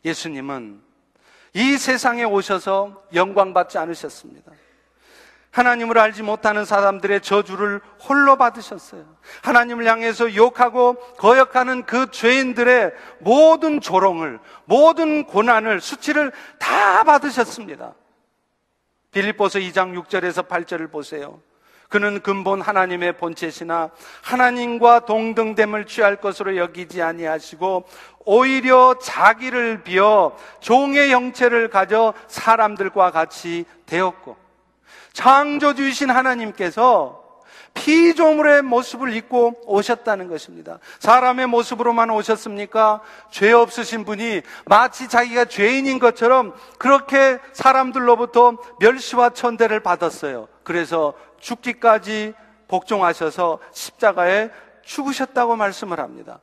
[0.06, 0.82] 예수님은
[1.54, 4.52] 이 세상에 오셔서 영광받지 않으셨습니다.
[5.52, 9.04] 하나님을 알지 못하는 사람들의 저주를 홀로 받으셨어요.
[9.44, 17.94] 하나님을 향해서 욕하고 거역하는 그 죄인들의 모든 조롱을, 모든 고난을, 수치를 다 받으셨습니다.
[19.12, 21.42] 빌립보서 2장 6절에서 8절을 보세요.
[21.90, 23.90] 그는 근본 하나님의 본체시나
[24.22, 27.84] 하나님과 동등됨을 취할 것으로 여기지 아니하시고
[28.20, 34.41] 오히려 자기를 비어 종의 형체를 가져 사람들과 같이 되었고
[35.14, 37.22] 창조주이신 하나님께서
[37.74, 40.80] 피조물의 모습을 입고 오셨다는 것입니다.
[41.00, 43.02] 사람의 모습으로만 오셨습니까?
[43.30, 50.48] 죄 없으신 분이 마치 자기가 죄인인 것처럼 그렇게 사람들로부터 멸시와 천대를 받았어요.
[50.64, 52.34] 그래서 죽기까지
[52.68, 54.50] 복종하셔서 십자가에
[54.84, 56.40] 죽으셨다고 말씀을 합니다.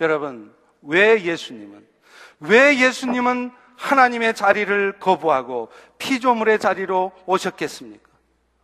[0.00, 1.86] 여러분, 왜 예수님은,
[2.40, 3.52] 왜 예수님은
[3.82, 5.68] 하나님의 자리를 거부하고
[5.98, 8.08] 피조물의 자리로 오셨겠습니까?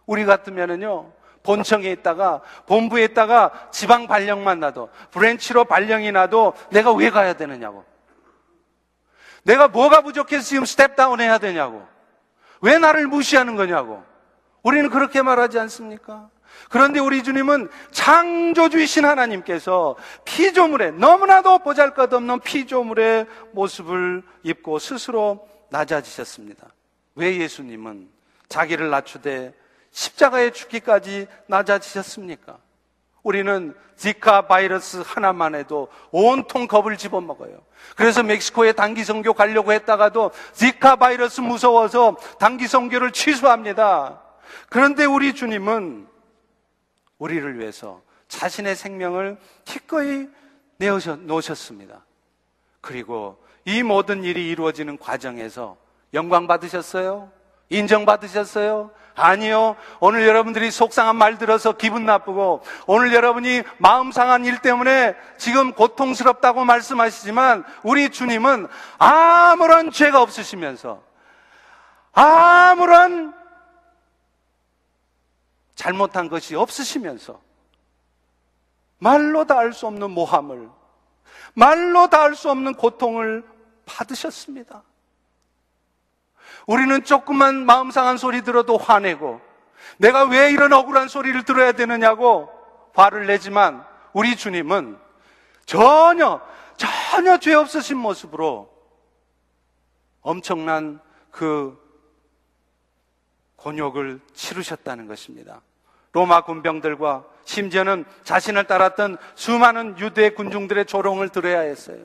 [0.06, 7.34] 우리 같으면은요, 본청에 있다가 본부에 있다가 지방 발령만 나도 branch로 발령이 나도 내가 왜 가야
[7.34, 7.84] 되느냐고.
[9.42, 11.86] 내가 뭐가 부족해서 지금 step down 해야 되냐고.
[12.60, 14.04] 왜 나를 무시하는 거냐고.
[14.62, 16.28] 우리는 그렇게 말하지 않습니까?
[16.68, 26.66] 그런데 우리 주님은 창조주이신 하나님께서 피조물에 너무나도 보잘 것 없는 피조물의 모습을 입고 스스로 낮아지셨습니다.
[27.14, 28.08] 왜 예수님은
[28.48, 29.54] 자기를 낮추되
[29.90, 32.58] 십자가에 죽기까지 낮아지셨습니까?
[33.22, 37.58] 우리는 지카 바이러스 하나만 해도 온통 겁을 집어먹어요.
[37.96, 44.22] 그래서 멕시코에 단기 선교 가려고 했다가도 지카 바이러스 무서워서 단기 선교를 취소합니다.
[44.70, 46.06] 그런데 우리 주님은
[47.18, 50.28] 우리를 위해서 자신의 생명을 기꺼이
[50.76, 52.04] 내어셔 놓으셨습니다.
[52.80, 55.76] 그리고 이 모든 일이 이루어지는 과정에서
[56.14, 57.30] 영광 받으셨어요?
[57.70, 58.90] 인정 받으셨어요?
[59.14, 59.76] 아니요.
[60.00, 66.64] 오늘 여러분들이 속상한 말 들어서 기분 나쁘고 오늘 여러분이 마음 상한 일 때문에 지금 고통스럽다고
[66.64, 71.02] 말씀하시지만 우리 주님은 아무런 죄가 없으시면서
[72.12, 73.34] 아무런
[75.78, 77.40] 잘못한 것이 없으시면서
[78.98, 80.68] 말로 다 알 수 없는 모함을
[81.54, 83.44] 말로 다 알 수 없는 고통을
[83.86, 84.82] 받으셨습니다.
[86.66, 89.40] 우리는 조금만 마음 상한 소리 들어도 화내고
[89.98, 92.50] 내가 왜 이런 억울한 소리를 들어야 되느냐고
[92.94, 94.98] 화를 내지만 우리 주님은
[95.64, 96.40] 전혀
[96.76, 98.68] 전혀 죄 없으신 모습으로
[100.22, 101.78] 엄청난 그
[103.56, 105.62] 곤욕을 치르셨다는 것입니다.
[106.12, 111.98] 로마 군병들과 심지어는 자신을 따랐던 수많은 유대 군중들의 조롱을 들어야 했어요.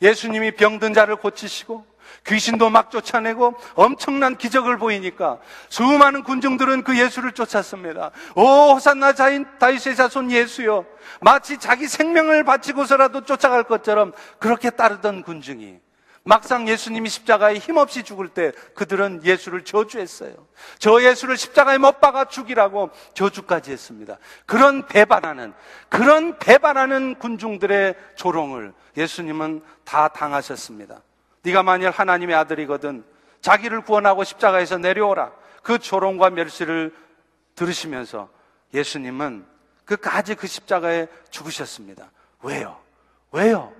[0.00, 1.86] 예수님이 병든 자를 고치시고
[2.26, 8.10] 귀신도 막 쫓아내고 엄청난 기적을 보이니까 수많은 군중들은 그 예수를 쫓았습니다.
[8.34, 10.84] 오, 호산나 자인 다윗의 자손 예수요.
[11.20, 15.80] 마치 자기 생명을 바치고서라도 쫓아갈 것처럼 그렇게 따르던 군중이
[16.24, 20.34] 막상 예수님이 십자가에 힘없이 죽을 때 그들은 예수를 저주했어요.
[20.78, 24.18] 저 예수를 십자가에 못 박아 죽이라고 저주까지 했습니다.
[24.46, 25.52] 그런 배반하는,
[25.88, 31.02] 그런 배반하는 군중들의 조롱을 예수님은 다 당하셨습니다.
[31.42, 33.04] 네가 만일 하나님의 아들이거든
[33.40, 35.32] 자기를 구원하고 십자가에서 내려오라.
[35.62, 36.94] 그 조롱과 멸시를
[37.56, 38.28] 들으시면서
[38.72, 39.44] 예수님은
[39.84, 42.10] 끝까지 그 십자가에 죽으셨습니다.
[42.42, 42.78] 왜요?
[43.32, 43.72] 왜요?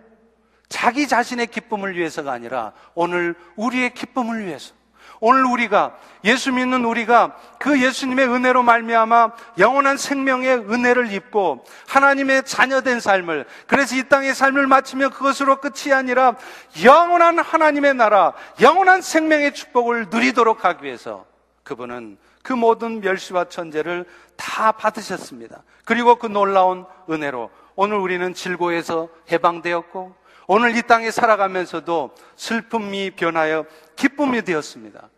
[0.72, 4.72] 자기 자신의 기쁨을 위해서가 아니라 오늘 우리의 기쁨을 위해서.
[5.20, 13.00] 오늘 우리가 예수 믿는 우리가 그 예수님의 은혜로 말미암아 영원한 생명의 은혜를 입고 하나님의 자녀된
[13.00, 16.34] 삶을 그래서 이 땅의 삶을 마치며 그것으로 끝이 아니라
[16.82, 21.26] 영원한 하나님의 나라, 영원한 생명의 축복을 누리도록 하기 위해서
[21.64, 24.06] 그분은 그 모든 멸시와 천재를
[24.36, 25.62] 다 받으셨습니다.
[25.84, 33.64] 그리고 그 놀라운 은혜로 오늘 우리는 질고에서 해방되었고 오늘 이 땅에 살아가면서도 슬픔이 변하여
[33.96, 35.08] 기쁨이 되었습니다.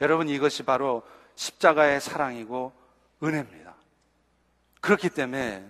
[0.00, 1.02] 여러분 이것이 바로
[1.34, 2.72] 십자가의 사랑이고
[3.22, 3.74] 은혜입니다.
[4.80, 5.64] 그렇기 때문에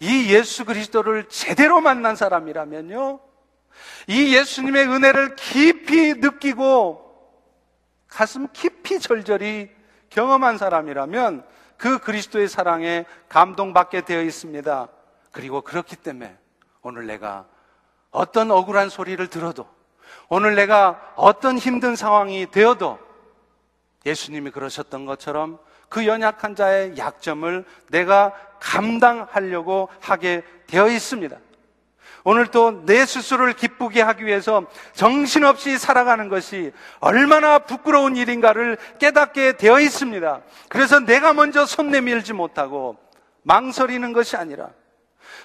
[0.00, 3.20] 이 예수 그리스도를 제대로 만난 사람이라면요.
[4.08, 7.04] 이 예수님의 은혜를 깊이 느끼고
[8.08, 9.70] 가슴 깊이 절절히
[10.10, 14.88] 경험한 사람이라면 그 그리스도의 사랑에 감동받게 되어 있습니다.
[15.30, 16.36] 그리고 그렇기 때문에
[16.80, 17.46] 오늘 내가
[18.16, 19.68] 어떤 억울한 소리를 들어도
[20.30, 22.98] 오늘 내가 어떤 힘든 상황이 되어도
[24.06, 25.58] 예수님이 그러셨던 것처럼
[25.90, 31.36] 그 연약한 자의 약점을 내가 감당하려고 하게 되어 있습니다.
[32.24, 39.78] 오늘 또 내 스스로를 기쁘게 하기 위해서 정신없이 살아가는 것이 얼마나 부끄러운 일인가를 깨닫게 되어
[39.78, 40.40] 있습니다.
[40.70, 42.96] 그래서 내가 먼저 손 내밀지 못하고
[43.42, 44.70] 망설이는 것이 아니라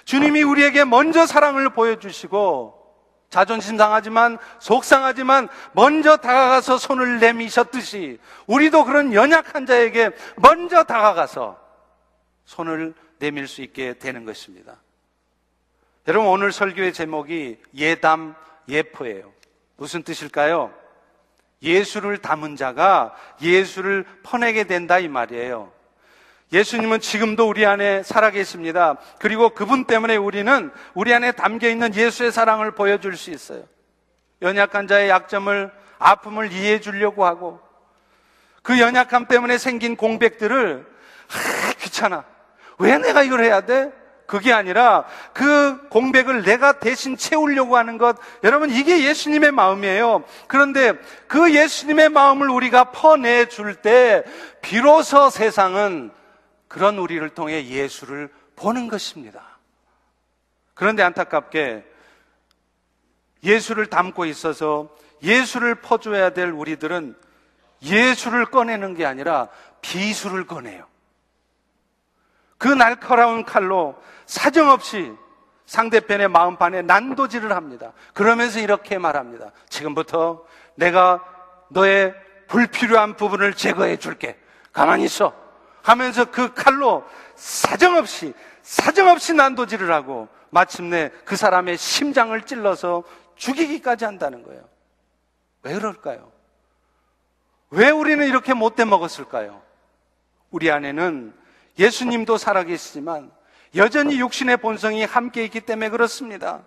[0.04, 2.82] 주님이 우리에게 먼저 사랑을 보여주시고
[3.30, 11.58] 자존심 상하지만 속상하지만 먼저 다가가서 손을 내미셨듯이 우리도 그런 연약한 자에게 먼저 다가가서
[12.44, 14.76] 손을 내밀 수 있게 되는 것입니다.
[16.08, 18.34] 여러분 오늘 설교의 제목이 예담
[18.68, 19.32] 예포예요.
[19.76, 20.74] 무슨 뜻일까요?
[21.62, 25.72] 예수를 담은 자가 예수를 퍼내게 된다 이 말이에요.
[26.52, 28.96] 예수님은 지금도 우리 안에 살아계십니다.
[29.18, 33.64] 그리고 그분 때문에 우리는 우리 안에 담겨 있는 예수의 사랑을 보여줄 수 있어요.
[34.42, 37.60] 연약한 자의 약점을, 아픔을 이해해 주려고 하고,
[38.62, 42.24] 그 연약함 때문에 생긴 공백들을, 아, 귀찮아.
[42.78, 43.90] 왜 내가 이걸 해야 돼?
[44.26, 50.24] 그게 아니라 그 공백을 내가 대신 채우려고 하는 것, 여러분, 이게 예수님의 마음이에요.
[50.48, 50.92] 그런데
[51.28, 54.24] 그 예수님의 마음을 우리가 퍼내줄 때,
[54.60, 56.10] 비로소 세상은
[56.72, 59.58] 그런 우리를 통해 예수를 보는 것입니다.
[60.72, 61.84] 그런데 안타깝게
[63.44, 64.88] 예수를 담고 있어서
[65.22, 67.14] 예수를 퍼줘야 될 우리들은
[67.82, 69.48] 예수를 꺼내는 게 아니라
[69.82, 70.86] 비수를 꺼내요.
[72.56, 75.12] 그 날카로운 칼로 사정없이
[75.66, 77.92] 상대편의 마음판에 난도질을 합니다.
[78.14, 79.52] 그러면서 이렇게 말합니다.
[79.68, 81.22] 지금부터 내가
[81.68, 82.14] 너의
[82.46, 84.38] 불필요한 부분을 제거해 줄게.
[84.72, 85.41] 가만히 있어.
[85.82, 93.02] 하면서 그 칼로 사정없이 사정없이 난도질을 하고 마침내 그 사람의 심장을 찔러서
[93.36, 94.62] 죽이기까지 한다는 거예요.
[95.62, 96.30] 왜 그럴까요?
[97.70, 99.62] 왜 우리는 이렇게 못돼 먹었을까요?
[100.50, 101.32] 우리 안에는
[101.78, 103.30] 예수님도 살아계시지만
[103.74, 106.62] 여전히 육신의 본성이 함께 있기 때문에 그렇습니다.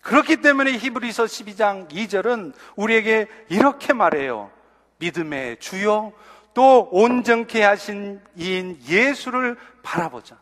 [0.00, 4.50] 그렇기 때문에 히브리서 12장 2절은 우리에게 이렇게 말해요.
[4.98, 6.12] 믿음의 주요
[6.56, 10.38] 또 온전케 하신 이인 예수를 바라보자.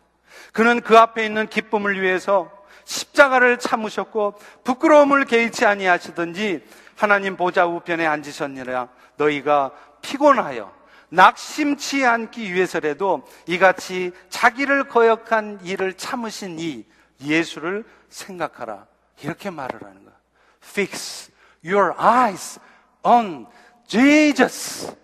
[0.52, 2.52] 그는 그 앞에 있는 기쁨을 위해서
[2.84, 9.72] 십자가를 참으셨고 부끄러움을 개의치 아니하시든지 하나님 보좌 우편에 앉으셨느라 너희가
[10.02, 10.72] 피곤하여
[11.08, 16.84] 낙심치 않기 위해서라도 이같이 자기를 거역한 일을 참으신 이
[17.24, 18.86] 예수를 생각하라.
[19.20, 20.14] 이렇게 말을 하는 거야.
[20.62, 21.32] Fix
[21.64, 22.60] your eyes
[23.02, 23.48] on
[23.88, 24.94] Jesus.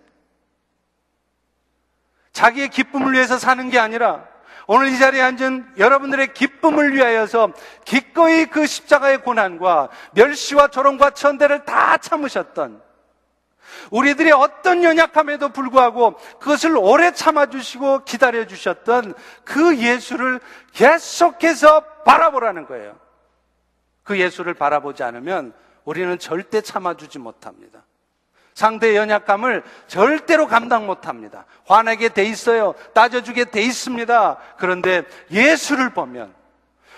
[2.33, 4.25] 자기의 기쁨을 위해서 사는 게 아니라
[4.67, 7.51] 오늘 이 자리에 앉은 여러분들의 기쁨을 위하여서
[7.83, 12.81] 기꺼이 그 십자가의 고난과 멸시와 조롱과 천대를 다 참으셨던
[13.89, 19.13] 우리들의 어떤 연약함에도 불구하고 그것을 오래 참아주시고 기다려주셨던
[19.43, 20.39] 그 예수를
[20.73, 22.97] 계속해서 바라보라는 거예요.
[24.03, 27.83] 그 예수를 바라보지 않으면 우리는 절대 참아주지 못합니다.
[28.61, 31.45] 상대의 연약감을 절대로 감당 못 합니다.
[31.65, 32.75] 화내게 돼 있어요.
[32.93, 34.37] 따져주게 돼 있습니다.
[34.57, 36.33] 그런데 예수를 보면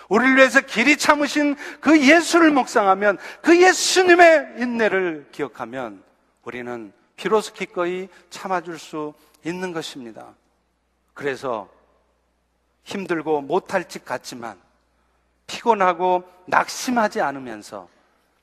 [0.09, 6.03] 우리를 위해서 길이 참으신 그 예수를 묵상하면 그 예수님의 인내를 기억하면
[6.43, 9.13] 우리는 비로소 기꺼이 참아줄 수
[9.45, 10.35] 있는 것입니다.
[11.13, 11.69] 그래서
[12.83, 14.59] 힘들고 못할 짓 같지만
[15.47, 17.87] 피곤하고 낙심하지 않으면서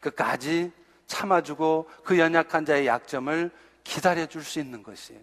[0.01, 0.73] 끝까지
[1.11, 3.51] 참아주고 그 연약한 자의 약점을
[3.83, 5.21] 기다려줄 수 있는 것이에요.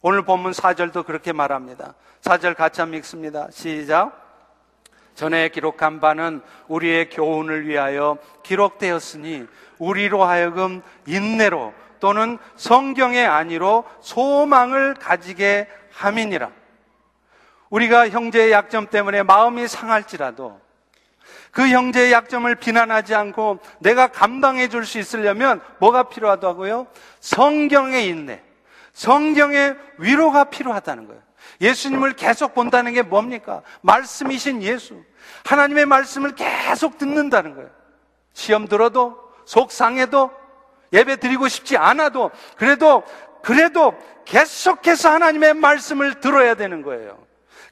[0.00, 1.94] 오늘 본문 4절도 그렇게 말합니다.
[2.22, 3.48] 4절 같이 한번 읽습니다.
[3.50, 4.26] 시작.
[5.14, 9.46] 전에 기록한 바는 우리의 교훈을 위하여 기록되었으니
[9.78, 16.52] 우리로 하여금 인내로 또는 성경의 안위로 소망을 가지게 함이니라.
[17.70, 20.60] 우리가 형제의 약점 때문에 마음이 상할지라도
[21.58, 26.86] 그 형제의 약점을 비난하지 않고 내가 감당해 줄 수 있으려면 뭐가 필요하다고요?
[27.18, 28.40] 성경의 인내,
[28.92, 31.20] 성경의 위로가 필요하다는 거예요.
[31.60, 33.62] 예수님을 계속 본다는 게 뭡니까?
[33.80, 35.02] 말씀이신 예수.
[35.46, 37.70] 하나님의 말씀을 계속 듣는다는 거예요.
[38.34, 40.30] 시험 들어도, 속상해도,
[40.92, 43.02] 예배 드리고 싶지 않아도, 그래도,
[43.42, 47.18] 그래도 계속해서 하나님의 말씀을 들어야 되는 거예요.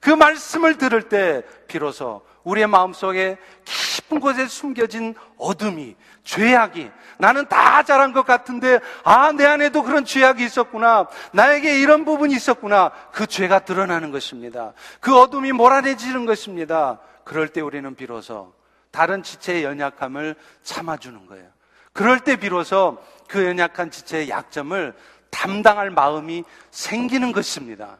[0.00, 8.12] 그 말씀을 들을 때, 비로소 우리의 마음속에 깊은 곳에 숨겨진 어둠이, 죄악이, 나는 다 잘한
[8.12, 11.08] 것 같은데, 아, 내 안에도 그런 죄악이 있었구나.
[11.32, 12.92] 나에게 이런 부분이 있었구나.
[13.12, 14.74] 그 죄가 드러나는 것입니다.
[15.00, 17.00] 그 어둠이 몰아내지는 것입니다.
[17.24, 18.54] 그럴 때 우리는 비로소
[18.92, 21.48] 다른 지체의 연약함을 참아주는 거예요.
[21.92, 24.94] 그럴 때 비로소 그 연약한 지체의 약점을
[25.30, 27.98] 담당할 마음이 생기는 것입니다.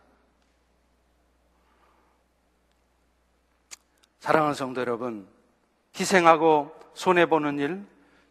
[4.27, 5.25] 사랑하는 성도 여러분,
[5.97, 7.87] 희생하고 손해보는 일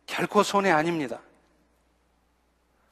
[0.06, 1.22] 결코 손해 아닙니다.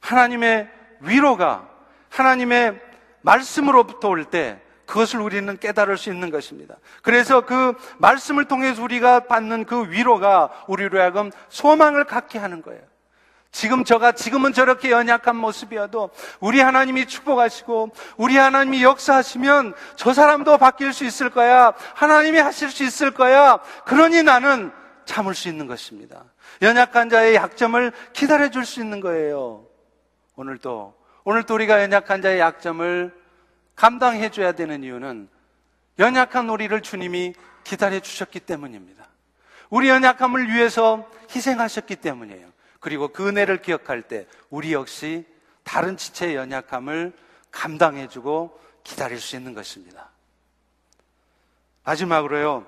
[0.00, 1.68] 하나님의 위로가
[2.08, 2.80] 하나님의
[3.20, 6.76] 말씀으로부터 올 때 그것을 우리는 깨달을 수 있는 것입니다.
[7.02, 12.80] 그래서 그 말씀을 통해서 우리가 받는 그 위로가 우리로 하여금 소망을 갖게 하는 거예요.
[13.54, 20.92] 지금 저가 지금은 저렇게 연약한 모습이어도 우리 하나님이 축복하시고 우리 하나님이 역사하시면 저 사람도 바뀔
[20.92, 21.72] 수 있을 거야.
[21.94, 23.60] 하나님이 하실 수 있을 거야.
[23.84, 24.72] 그러니 나는
[25.04, 26.24] 참을 수 있는 것입니다.
[26.62, 29.64] 연약한 자의 약점을 기다려 줄 수 있는 거예요.
[30.34, 33.14] 오늘도 오늘도 우리가 연약한 자의 약점을
[33.76, 35.28] 감당해 줘야 되는 이유는
[36.00, 39.06] 연약한 우리를 주님이 기다려 주셨기 때문입니다.
[39.70, 42.53] 우리 연약함을 위해서 희생하셨기 때문이에요.
[42.84, 45.24] 그리고 그 은혜를 기억할 때 우리 역시
[45.62, 47.14] 다른 지체의 연약함을
[47.50, 50.10] 감당해주고 기다릴 수 있는 것입니다.
[51.84, 52.66] 마지막으로요,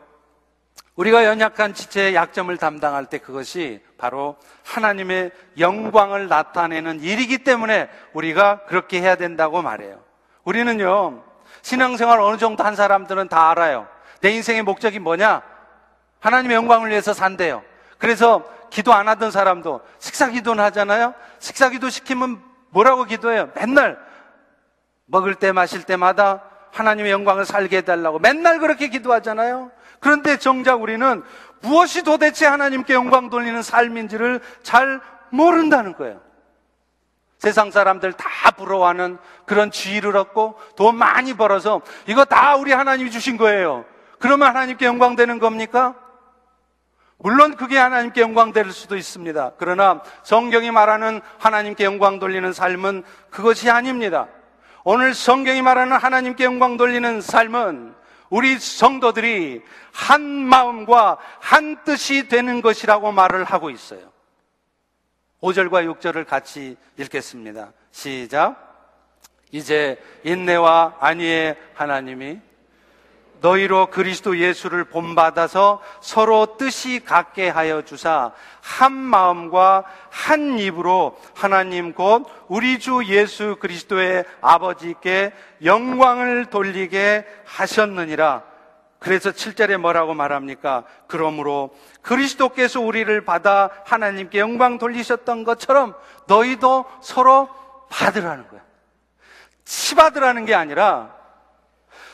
[0.95, 9.03] 우리가 연약한 지체의 약점을 담당할 때 그것이 바로 하나님의 영광을 나타내는 일이기 때문에 우리가 그렇게
[9.03, 10.03] 해야 된다고 말해요.
[10.45, 11.25] 우리는요,
[11.61, 13.87] 신앙생활 어느 정도 한 사람들은 다 알아요.
[14.23, 15.43] 내 인생의 목적이 뭐냐?
[16.21, 17.63] 하나님의 영광을 위해서 산대요.
[18.07, 21.13] 그래서 기도 안 하던 사람도 식사 기도는 하잖아요?
[21.41, 22.41] 식사 기도 시키면
[22.71, 23.51] 뭐라고 기도해요?
[23.57, 23.99] 맨날
[25.07, 29.73] 먹을 때 마실 때마다 하나님의 영광을 살게 해달라고 맨날 그렇게 기도하잖아요?
[29.99, 31.25] 그런데 정작 우리는
[31.63, 35.01] 무엇이 도대체 하나님께 영광 돌리는 삶인지를 잘
[35.31, 36.21] 모른다는 거예요.
[37.39, 43.37] 세상 사람들 다 부러워하는 그런 지위를 얻고 돈 많이 벌어서 이거 다 우리 하나님이 주신
[43.37, 43.85] 거예요.
[44.21, 45.97] 그러면 하나님께 영광 되는 겁니까?
[47.19, 49.53] 물론 그게 하나님께 영광 될 수도 있습니다.
[49.59, 54.29] 그러나 성경이 말하는 하나님께 영광 돌리는 삶은 그것이 아닙니다.
[54.85, 57.95] 오늘 성경이 말하는 하나님께 영광 돌리는 삶은
[58.29, 59.63] 우리 성도들이
[59.93, 64.13] 한 마음과 한 뜻이 되는 것이라고 말을 하고 있어요.
[65.41, 67.73] 5절과 6절을 같이 읽겠습니다.
[67.91, 68.63] 시작.
[69.53, 72.41] 이제 인내와 안위의 하나님이
[73.41, 82.27] 너희로 그리스도 예수를 본받아서 서로 뜻이 같게 하여 주사 한 마음과 한 입으로 하나님 곧
[82.49, 85.33] 우리 주 예수 그리스도의 아버지께
[85.65, 88.43] 영광을 돌리게 하셨느니라.
[88.99, 90.85] 그래서 7절에 뭐라고 말합니까?
[91.07, 95.95] 그러므로 그리스도께서 우리를 받아 하나님께 영광 돌리셨던 것처럼
[96.27, 97.49] 너희도 서로
[97.91, 98.61] 받으라는 거야.
[99.65, 101.16] 치받으라는 게 아니라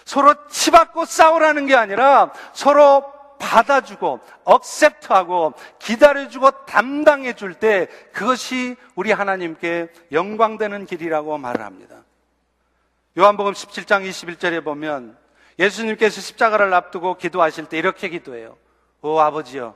[0.04, 3.04] 서로 치받고 싸우라는 게 아니라 서로
[3.38, 12.04] 받아주고 억셉트하고 기다려주고 담당해 줄 때 그것이 우리 하나님께 영광되는 길이라고 말을 합니다.
[13.18, 15.18] 요한복음 17장 21절에 보면
[15.58, 18.56] 예수님께서 십자가를 앞두고 기도하실 때 이렇게 기도해요.
[19.02, 19.74] 오 아버지여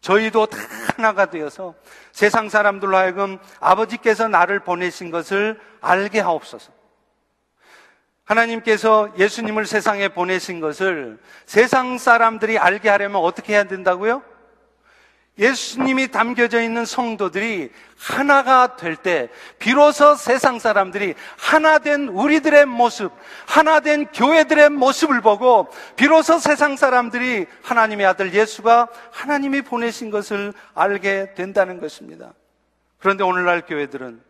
[0.00, 0.58] 저희도 다
[0.96, 1.74] 하나가 되어서
[2.12, 6.79] 세상 사람들로 하여금 아버지께서 나를 보내신 것을 알게 하옵소서.
[8.24, 14.22] 하나님께서 예수님을 세상에 보내신 것을 세상 사람들이 알게 하려면 어떻게 해야 된다고요?
[15.38, 23.10] 예수님이 담겨져 있는 성도들이 하나가 될 때, 비로소 세상 사람들이 하나 된 우리들의 모습,
[23.46, 31.32] 하나 된 교회들의 모습을 보고, 비로소 세상 사람들이 하나님의 아들 예수가 하나님이 보내신 것을 알게
[31.34, 32.34] 된다는 것입니다.
[32.98, 34.20] 그런데 오늘날 교회들은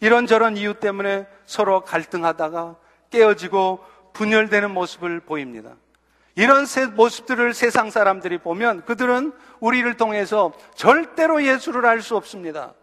[0.00, 2.74] 이런저런 이유 때문에 서로 갈등하다가
[3.10, 5.74] 깨어지고 분열되는 모습을 보입니다.
[6.34, 12.74] 이런 모습들을 세상 사람들이 보면 그들은 우리를 통해서 절대로 예수를 알 수 없습니다.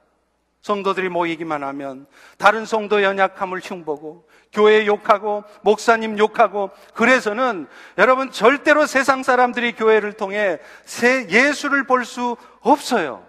[0.62, 2.08] 성도들이 모이기만 하면
[2.38, 7.68] 다른 성도 연약함을 흉보고 교회 욕하고 목사님 욕하고 그래서는
[7.98, 13.26] 여러분 절대로 세상 사람들이 교회를 통해 새 예수를 볼 수 없어요.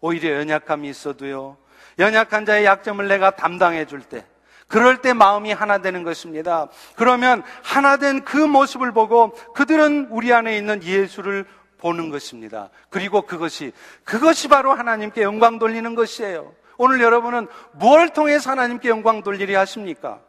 [0.00, 1.56] 오히려 연약함이 있어도요.
[1.98, 4.24] 연약한 자의 약점을 내가 담당해 줄 때
[4.70, 6.68] 그럴 때 마음이 하나 되는 것입니다.
[6.96, 11.44] 그러면 하나 된 그 모습을 보고 그들은 우리 안에 있는 예수를
[11.78, 12.70] 보는 것입니다.
[12.88, 13.72] 그리고 그것이,
[14.04, 16.54] 그것이 바로 하나님께 영광 돌리는 것이에요.
[16.78, 20.20] 오늘 여러분은 무엇을 통해서 하나님께 영광 돌리려 하십니까?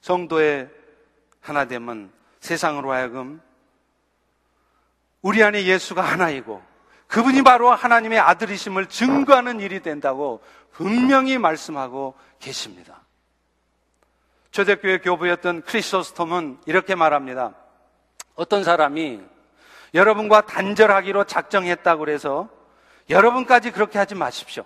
[0.00, 0.70] 성도의
[1.40, 3.40] 하나됨은 세상으로 하여금
[5.20, 6.62] 우리 안에 예수가 하나이고
[7.14, 10.42] 그분이 바로 하나님의 아들이심을 증거하는 일이 된다고
[10.72, 13.02] 분명히 말씀하고 계십니다.
[14.50, 17.54] 초대교회 교부였던 크리스토스톰은 이렇게 말합니다.
[18.34, 19.20] 어떤 사람이
[19.94, 22.48] 여러분과 단절하기로 작정했다고 그래서
[23.08, 24.64] 여러분까지 그렇게 하지 마십시오.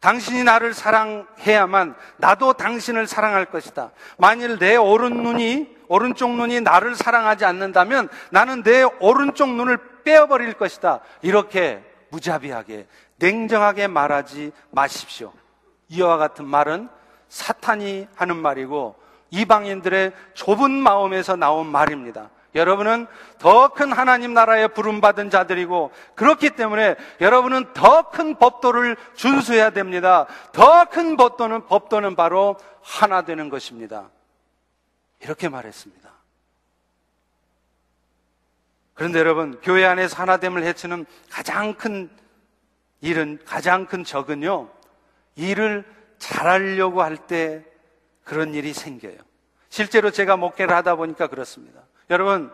[0.00, 3.90] 당신이 나를 사랑해야만 나도 당신을 사랑할 것이다.
[4.16, 11.00] 만일 내 오른 눈이, 오른쪽 눈이 나를 사랑하지 않는다면 나는 내 오른쪽 눈을 빼어버릴 것이다.
[11.22, 12.86] 이렇게 무자비하게,
[13.16, 15.32] 냉정하게 말하지 마십시오.
[15.88, 16.88] 이와 같은 말은
[17.28, 18.96] 사탄이 하는 말이고
[19.30, 22.30] 이방인들의 좁은 마음에서 나온 말입니다.
[22.58, 23.06] 여러분은
[23.38, 30.26] 더 큰 하나님 나라에 부름받은 자들이고 그렇기 때문에 여러분은 더 큰 법도를 준수해야 됩니다.
[30.52, 34.10] 더 큰 법도는 법도는 바로 하나 되는 것입니다.
[35.20, 36.08] 이렇게 말했습니다.
[38.94, 42.10] 그런데 여러분, 교회 안에서 하나됨을 해치는 가장 큰
[43.00, 44.68] 일은, 가장 큰 적은요,
[45.36, 45.84] 일을
[46.18, 47.64] 잘하려고 할 때
[48.24, 49.18] 그런 일이 생겨요.
[49.68, 51.82] 실제로 제가 목회를 하다 보니까 그렇습니다.
[52.10, 52.50] 여러분,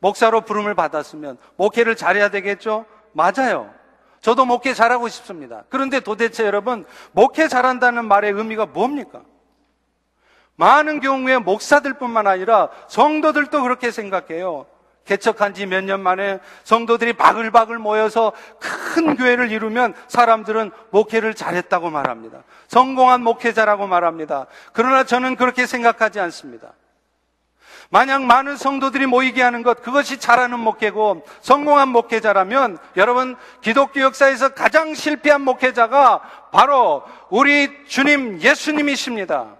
[0.00, 2.86] 목사로 부름을 받았으면 목회를 잘해야 되겠죠?
[3.12, 3.72] 맞아요.
[4.20, 5.64] 저도 목회 잘하고 싶습니다.
[5.68, 9.22] 그런데 도대체 여러분, 목회 잘한다는 말의 의미가 뭡니까?
[10.56, 14.66] 많은 경우에 목사들뿐만 아니라 성도들도 그렇게 생각해요.
[15.04, 22.42] 개척한 지 몇 년 만에 성도들이 바글바글 모여서 큰 교회를 이루면 사람들은 목회를 잘했다고 말합니다.
[22.66, 24.46] 성공한 목회자라고 말합니다.
[24.72, 26.72] 그러나 저는 그렇게 생각하지 않습니다.
[27.90, 34.94] 만약 많은 성도들이 모이게 하는 것, 그것이 잘하는 목회고 성공한 목회자라면 여러분 기독교 역사에서 가장
[34.94, 36.20] 실패한 목회자가
[36.52, 39.56] 바로 우리 주님 예수님이십니다.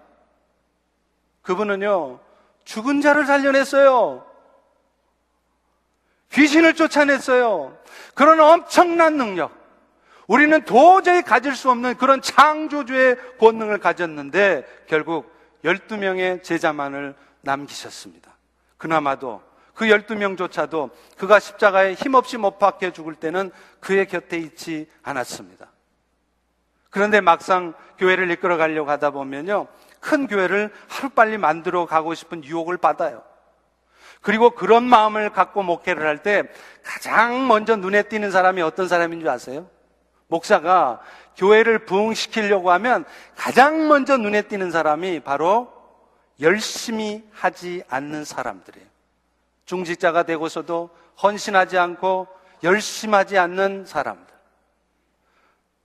[1.42, 2.20] 그분은요,
[2.64, 4.26] 죽은 자를 살려냈어요.
[6.32, 7.76] 귀신을 쫓아냈어요.
[8.14, 9.56] 그런 엄청난 능력.
[10.26, 15.32] 우리는 도저히 가질 수 없는 그런 창조주의 권능을 가졌는데 결국
[15.64, 17.14] 12명의 제자만을
[17.48, 18.36] 남기셨습니다.
[18.76, 19.42] 그나마도
[19.74, 25.68] 그 12명조차도 그가 십자가에 힘없이 못 박혀 죽을 때는 그의 곁에 있지 않았습니다.
[26.90, 29.68] 그런데 막상 교회를 이끌어 가려고 하다 보면요.
[30.00, 33.22] 큰 교회를 하루빨리 만들어 가고 싶은 유혹을 받아요.
[34.20, 36.42] 그리고 그런 마음을 갖고 목회를 할 때
[36.82, 39.70] 가장 먼저 눈에 띄는 사람이 어떤 사람인 줄 아세요?
[40.26, 41.00] 목사가
[41.36, 43.04] 교회를 부흥시키려고 하면
[43.36, 45.77] 가장 먼저 눈에 띄는 사람이 바로
[46.40, 48.86] 열심히 하지 않는 사람들이에요.
[49.64, 50.90] 중직자가 되고서도
[51.22, 52.28] 헌신하지 않고
[52.62, 54.26] 열심 하지 않는 사람들.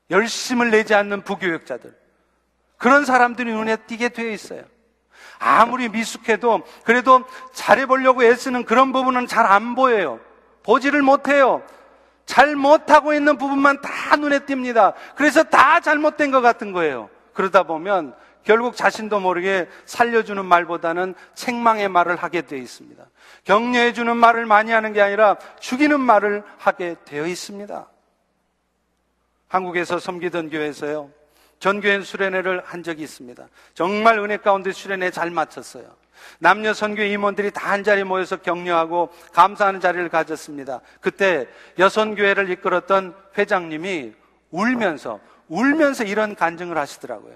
[0.10, 1.94] 열심을 내지 않는 부교육자들.
[2.78, 4.64] 그런 사람들이 눈에 띄게 되어 있어요.
[5.40, 7.24] 아무리 미숙해도 그래도
[7.54, 10.20] 잘해보려고 애쓰는 그런 부분은 잘 안 보여요.
[10.64, 11.64] 보지를 못해요.
[12.26, 14.94] 잘 못하고 있는 부분만 다 눈에 띕니다.
[15.16, 17.10] 그래서 다 잘못된 것 같은 거예요.
[17.34, 23.04] 그러다 보면 결국 자신도 모르게 살려주는 말보다는 책망의 말을 하게 되어 있습니다.
[23.46, 27.88] 격려해주는 말을 많이 하는 게 아니라 죽이는 말을 하게 되어 있습니다.
[29.48, 31.10] 한국에서 섬기던 교회에서요.
[31.60, 33.48] 전교회 수련회를 한 적이 있습니다.
[33.74, 35.96] 정말 은혜 가운데 수련회 잘 마쳤어요.
[36.40, 40.82] 남녀 선교 임원들이 다 한 자리 모여서 격려하고 감사하는 자리를 가졌습니다.
[41.02, 41.48] 그때
[41.80, 44.14] 여선교회를 이끌었던 회장님이
[44.52, 47.36] 울면서 울면서 이런 간증을 하시더라고요.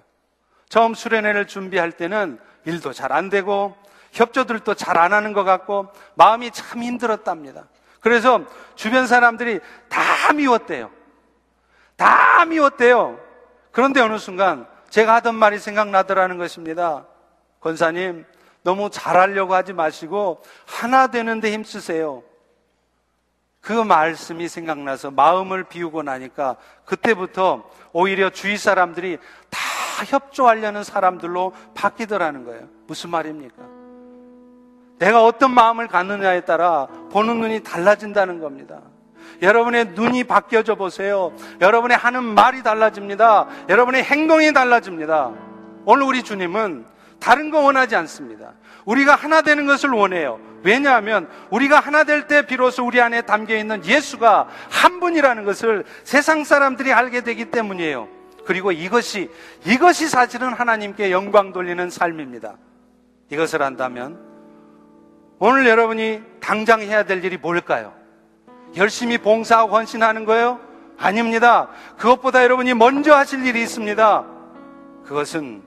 [0.70, 3.76] 처음 수련회를 준비할 때는 일도 잘 안 되고
[4.12, 7.66] 협조들도 잘 안 하는 것 같고 마음이 참 힘들었답니다.
[8.00, 8.42] 그래서
[8.76, 9.60] 주변 사람들이
[9.90, 10.92] 다 미웠대요.
[11.96, 13.20] 다 미웠대요.
[13.72, 17.06] 그런데 어느 순간 제가 하던 말이 생각나더라는 것입니다.
[17.60, 18.26] 권사님,
[18.64, 22.24] 너무 잘하려고 하지 마시고 하나 되는데 힘쓰세요.
[23.62, 26.56] 그 말씀이 생각나서 마음을 비우고 나니까
[26.86, 29.18] 그때부터 오히려 주위 사람들이
[29.50, 29.60] 다
[30.06, 32.68] 협조하려는 사람들로 바뀌더라는 거예요.
[32.88, 33.56] 무슨 말입니까?
[35.00, 38.82] 내가 어떤 마음을 갖느냐에 따라 보는 눈이 달라진다는 겁니다.
[39.42, 41.34] 여러분의 눈이 바뀌어져 보세요.
[41.62, 43.48] 여러분의 하는 말이 달라집니다.
[43.70, 45.32] 여러분의 행동이 달라집니다.
[45.86, 46.86] 오늘 우리 주님은
[47.20, 48.54] 다른 거 원하지 않습니다.
[48.86, 50.40] 우리가 하나 되는 것을 원해요.
[50.64, 56.44] 왜냐하면 우리가 하나 될 때 비로소 우리 안에 담겨 있는 예수가 한 분이라는 것을 세상
[56.44, 58.17] 사람들이 알게 되기 때문이에요.
[58.48, 59.30] 그리고 이것이,
[59.66, 62.56] 이것이 사실은 하나님께 영광 돌리는 삶입니다.
[63.30, 64.18] 이것을 한다면
[65.38, 67.94] 오늘 여러분이 당장 해야 될 일이 뭘까요?
[68.78, 70.62] 열심히 봉사하고 헌신하는 거예요?
[70.98, 71.68] 아닙니다.
[71.98, 74.26] 그것보다 여러분이 먼저 하실 일이 있습니다.
[75.06, 75.62] 그것은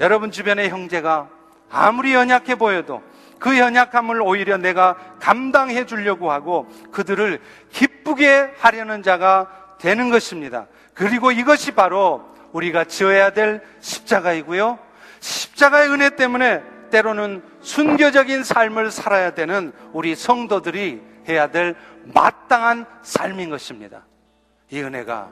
[0.00, 1.28] 여러분 주변의 형제가
[1.70, 3.02] 아무리 연약해 보여도
[3.38, 7.38] 그 연약함을 오히려 내가 감당해 주려고 하고 그들을
[7.70, 9.48] 기쁘게 하려는 자가
[9.78, 10.66] 되는 것입니다.
[10.98, 14.80] 그리고 이것이 바로 우리가 지어야 될 십자가이고요.
[15.20, 21.76] 십자가의 은혜 때문에 때로는 순교적인 삶을 살아야 되는 우리 성도들이 해야 될
[22.12, 24.02] 마땅한 삶인 것입니다.
[24.70, 25.28] 이 은혜가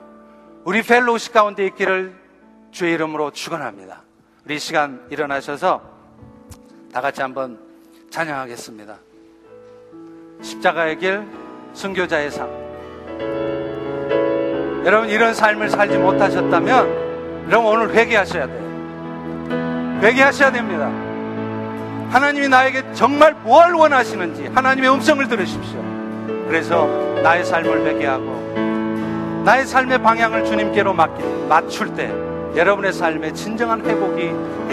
[0.63, 2.15] 우리 펠로우십 가운데 있기를
[2.71, 4.03] 주의 이름으로 축원합니다.
[4.45, 5.81] 우리 시간 일어나셔서
[6.93, 7.59] 다 같이 한번
[8.09, 8.97] 찬양하겠습니다.
[10.41, 11.27] 십자가의 길,
[11.73, 13.66] 순교자의 삶.
[14.87, 19.99] 여러분 이런 삶을 살지 못하셨다면 여러분 오늘 회개하셔야 돼요.
[20.01, 20.89] 회개하셔야 됩니다.
[22.09, 25.83] 하나님이 나에게 정말 뭘 원하시는지 하나님의 음성을 들으십시오.
[26.47, 26.87] 그래서
[27.21, 32.09] 나의 삶을 회개하고 나의 삶의 방향을 주님께로 맞출 때
[32.55, 34.23] 여러분의 삶에 진정한 회복이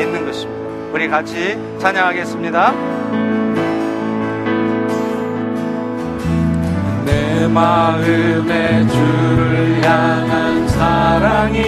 [0.01, 0.93] 있는 것입니다.
[0.93, 3.24] 우리 같이 찬양하겠습니다.
[7.55, 11.63] 마음의 주를 향한 사랑이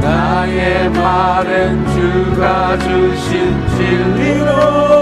[0.00, 4.95] 나의 말은 주가 주신 진리로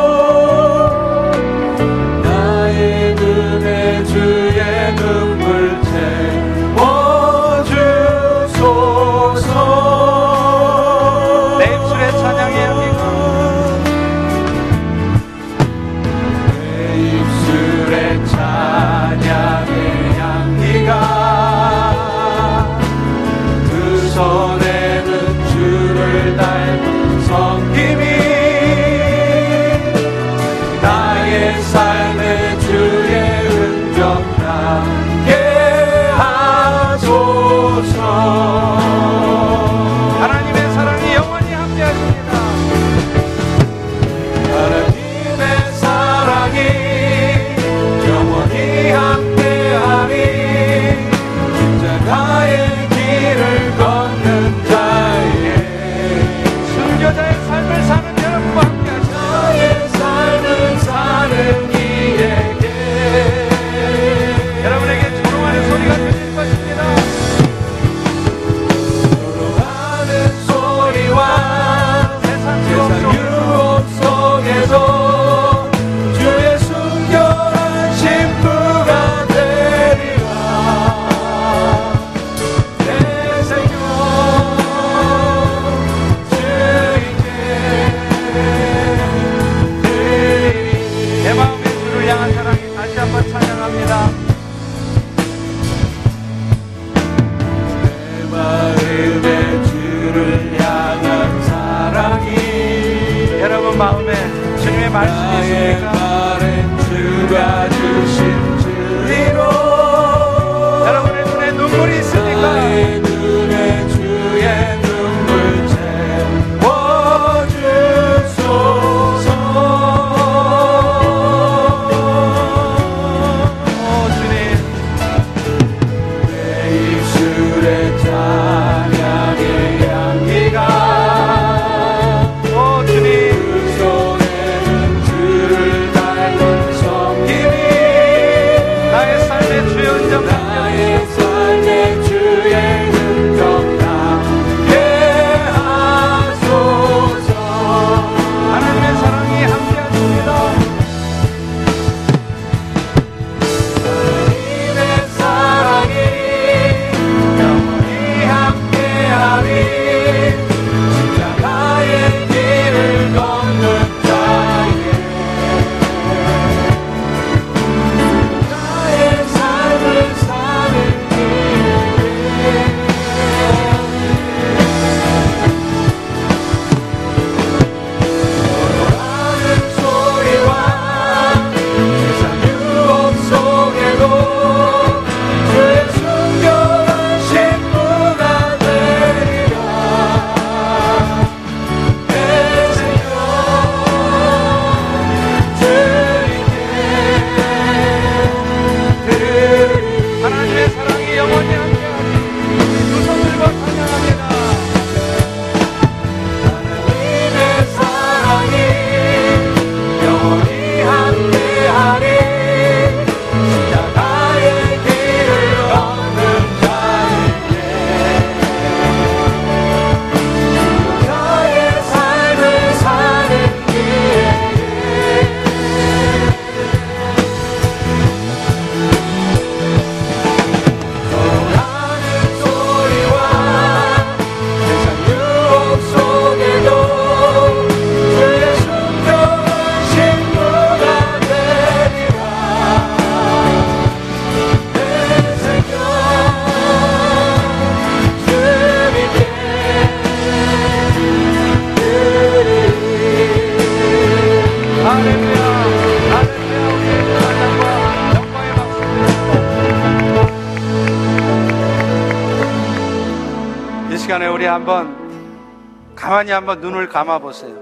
[264.55, 267.57] 한번 가만히 한번 눈을 감아 보세요.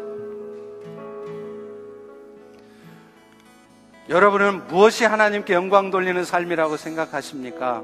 [4.10, 7.82] 여러분은 무엇이 하나님께 영광 돌리는 삶이라고 생각하십니까?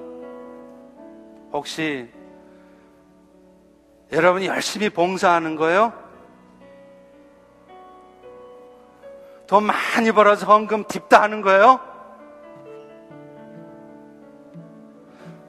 [1.53, 2.11] 혹시
[4.13, 5.95] 여러분이 열심히 봉사하는 거요?
[9.47, 11.81] 돈 많이 벌어서 헌금 딥다 하는 거예요?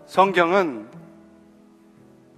[0.06, 0.99] 성경은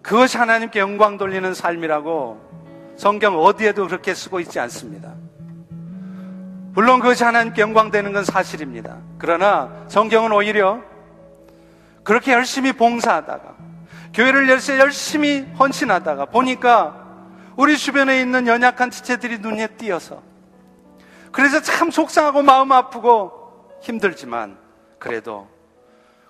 [0.02, 5.14] 그것이 하나님께 영광 돌리는 삶이라고 성경 어디에도 그렇게 쓰고 있지 않습니다.
[6.74, 8.98] 물론 그것이 하나님께 영광 되는 건 사실입니다.
[9.18, 10.82] 그러나 성경은 오히려
[12.04, 13.56] 그렇게 열심히 봉사하다가
[14.14, 16.98] 교회를 열심히 열심히 헌신하다가 보니까
[17.56, 20.22] 우리 주변에 있는 연약한 지체들이 눈에 띄어서
[21.32, 23.32] 그래서 참 속상하고 마음 아프고
[23.82, 24.58] 힘들지만
[25.00, 25.48] 그래도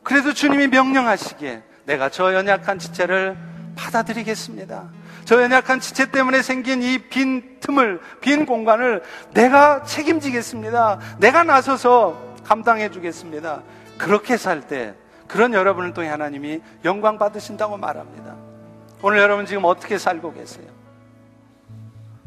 [0.04, 3.51] 그래도 주님이 명령하시기에 내가 저 연약한 지체를
[3.82, 4.90] 받아들이겠습니다.
[5.26, 9.02] 저 연약한 지체 때문에 생긴 이 빈 틈을, 빈 공간을
[9.34, 11.00] 내가 책임지겠습니다.
[11.20, 13.64] 내가 나서서 감당해 주겠습니다.
[13.98, 14.94] 그렇게 살 때,
[15.28, 18.36] 그런 여러분을 통해 하나님이 영광 받으신다고 말합니다.
[19.02, 20.68] 오늘 여러분 지금 어떻게 살고 계세요?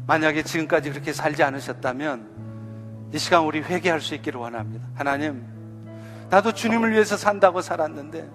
[0.07, 4.85] 만약에 지금까지 그렇게 살지 않으셨다면, 이 시간 우리 회개할 수 있기를 원합니다.
[4.95, 5.45] 하나님,
[6.29, 8.27] 나도 주님을 위해서 산다고 살았는데,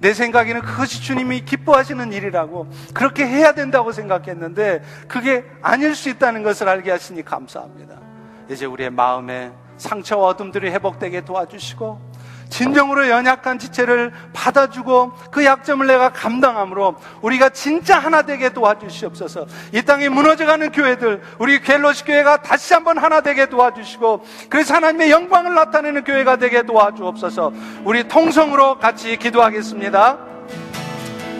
[0.00, 6.68] 내 생각에는 그것이 주님이 기뻐하시는 일이라고 그렇게 해야 된다고 생각했는데 그게 아닐 수 있다는 것을
[6.68, 8.00] 알게 하시니 감사합니다.
[8.48, 12.09] 이제 우리의 마음에 상처와 어둠들이 회복되게 도와주시고
[12.50, 19.46] 진정으로 연약한 지체를 받아주고 그 약점을 내가 감당함으로 우리가 진짜 하나 되게 도와주시옵소서.
[19.72, 25.54] 이 땅에 무너져가는 교회들, 우리 갤로시 교회가 다시 한번 하나 되게 도와주시고 그래서 하나님의 영광을
[25.54, 27.52] 나타내는 교회가 되게 도와주옵소서.
[27.84, 30.18] 우리 통성으로 같이 기도하겠습니다.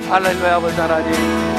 [0.08, 1.50] 할렐루야 아버지 하나님.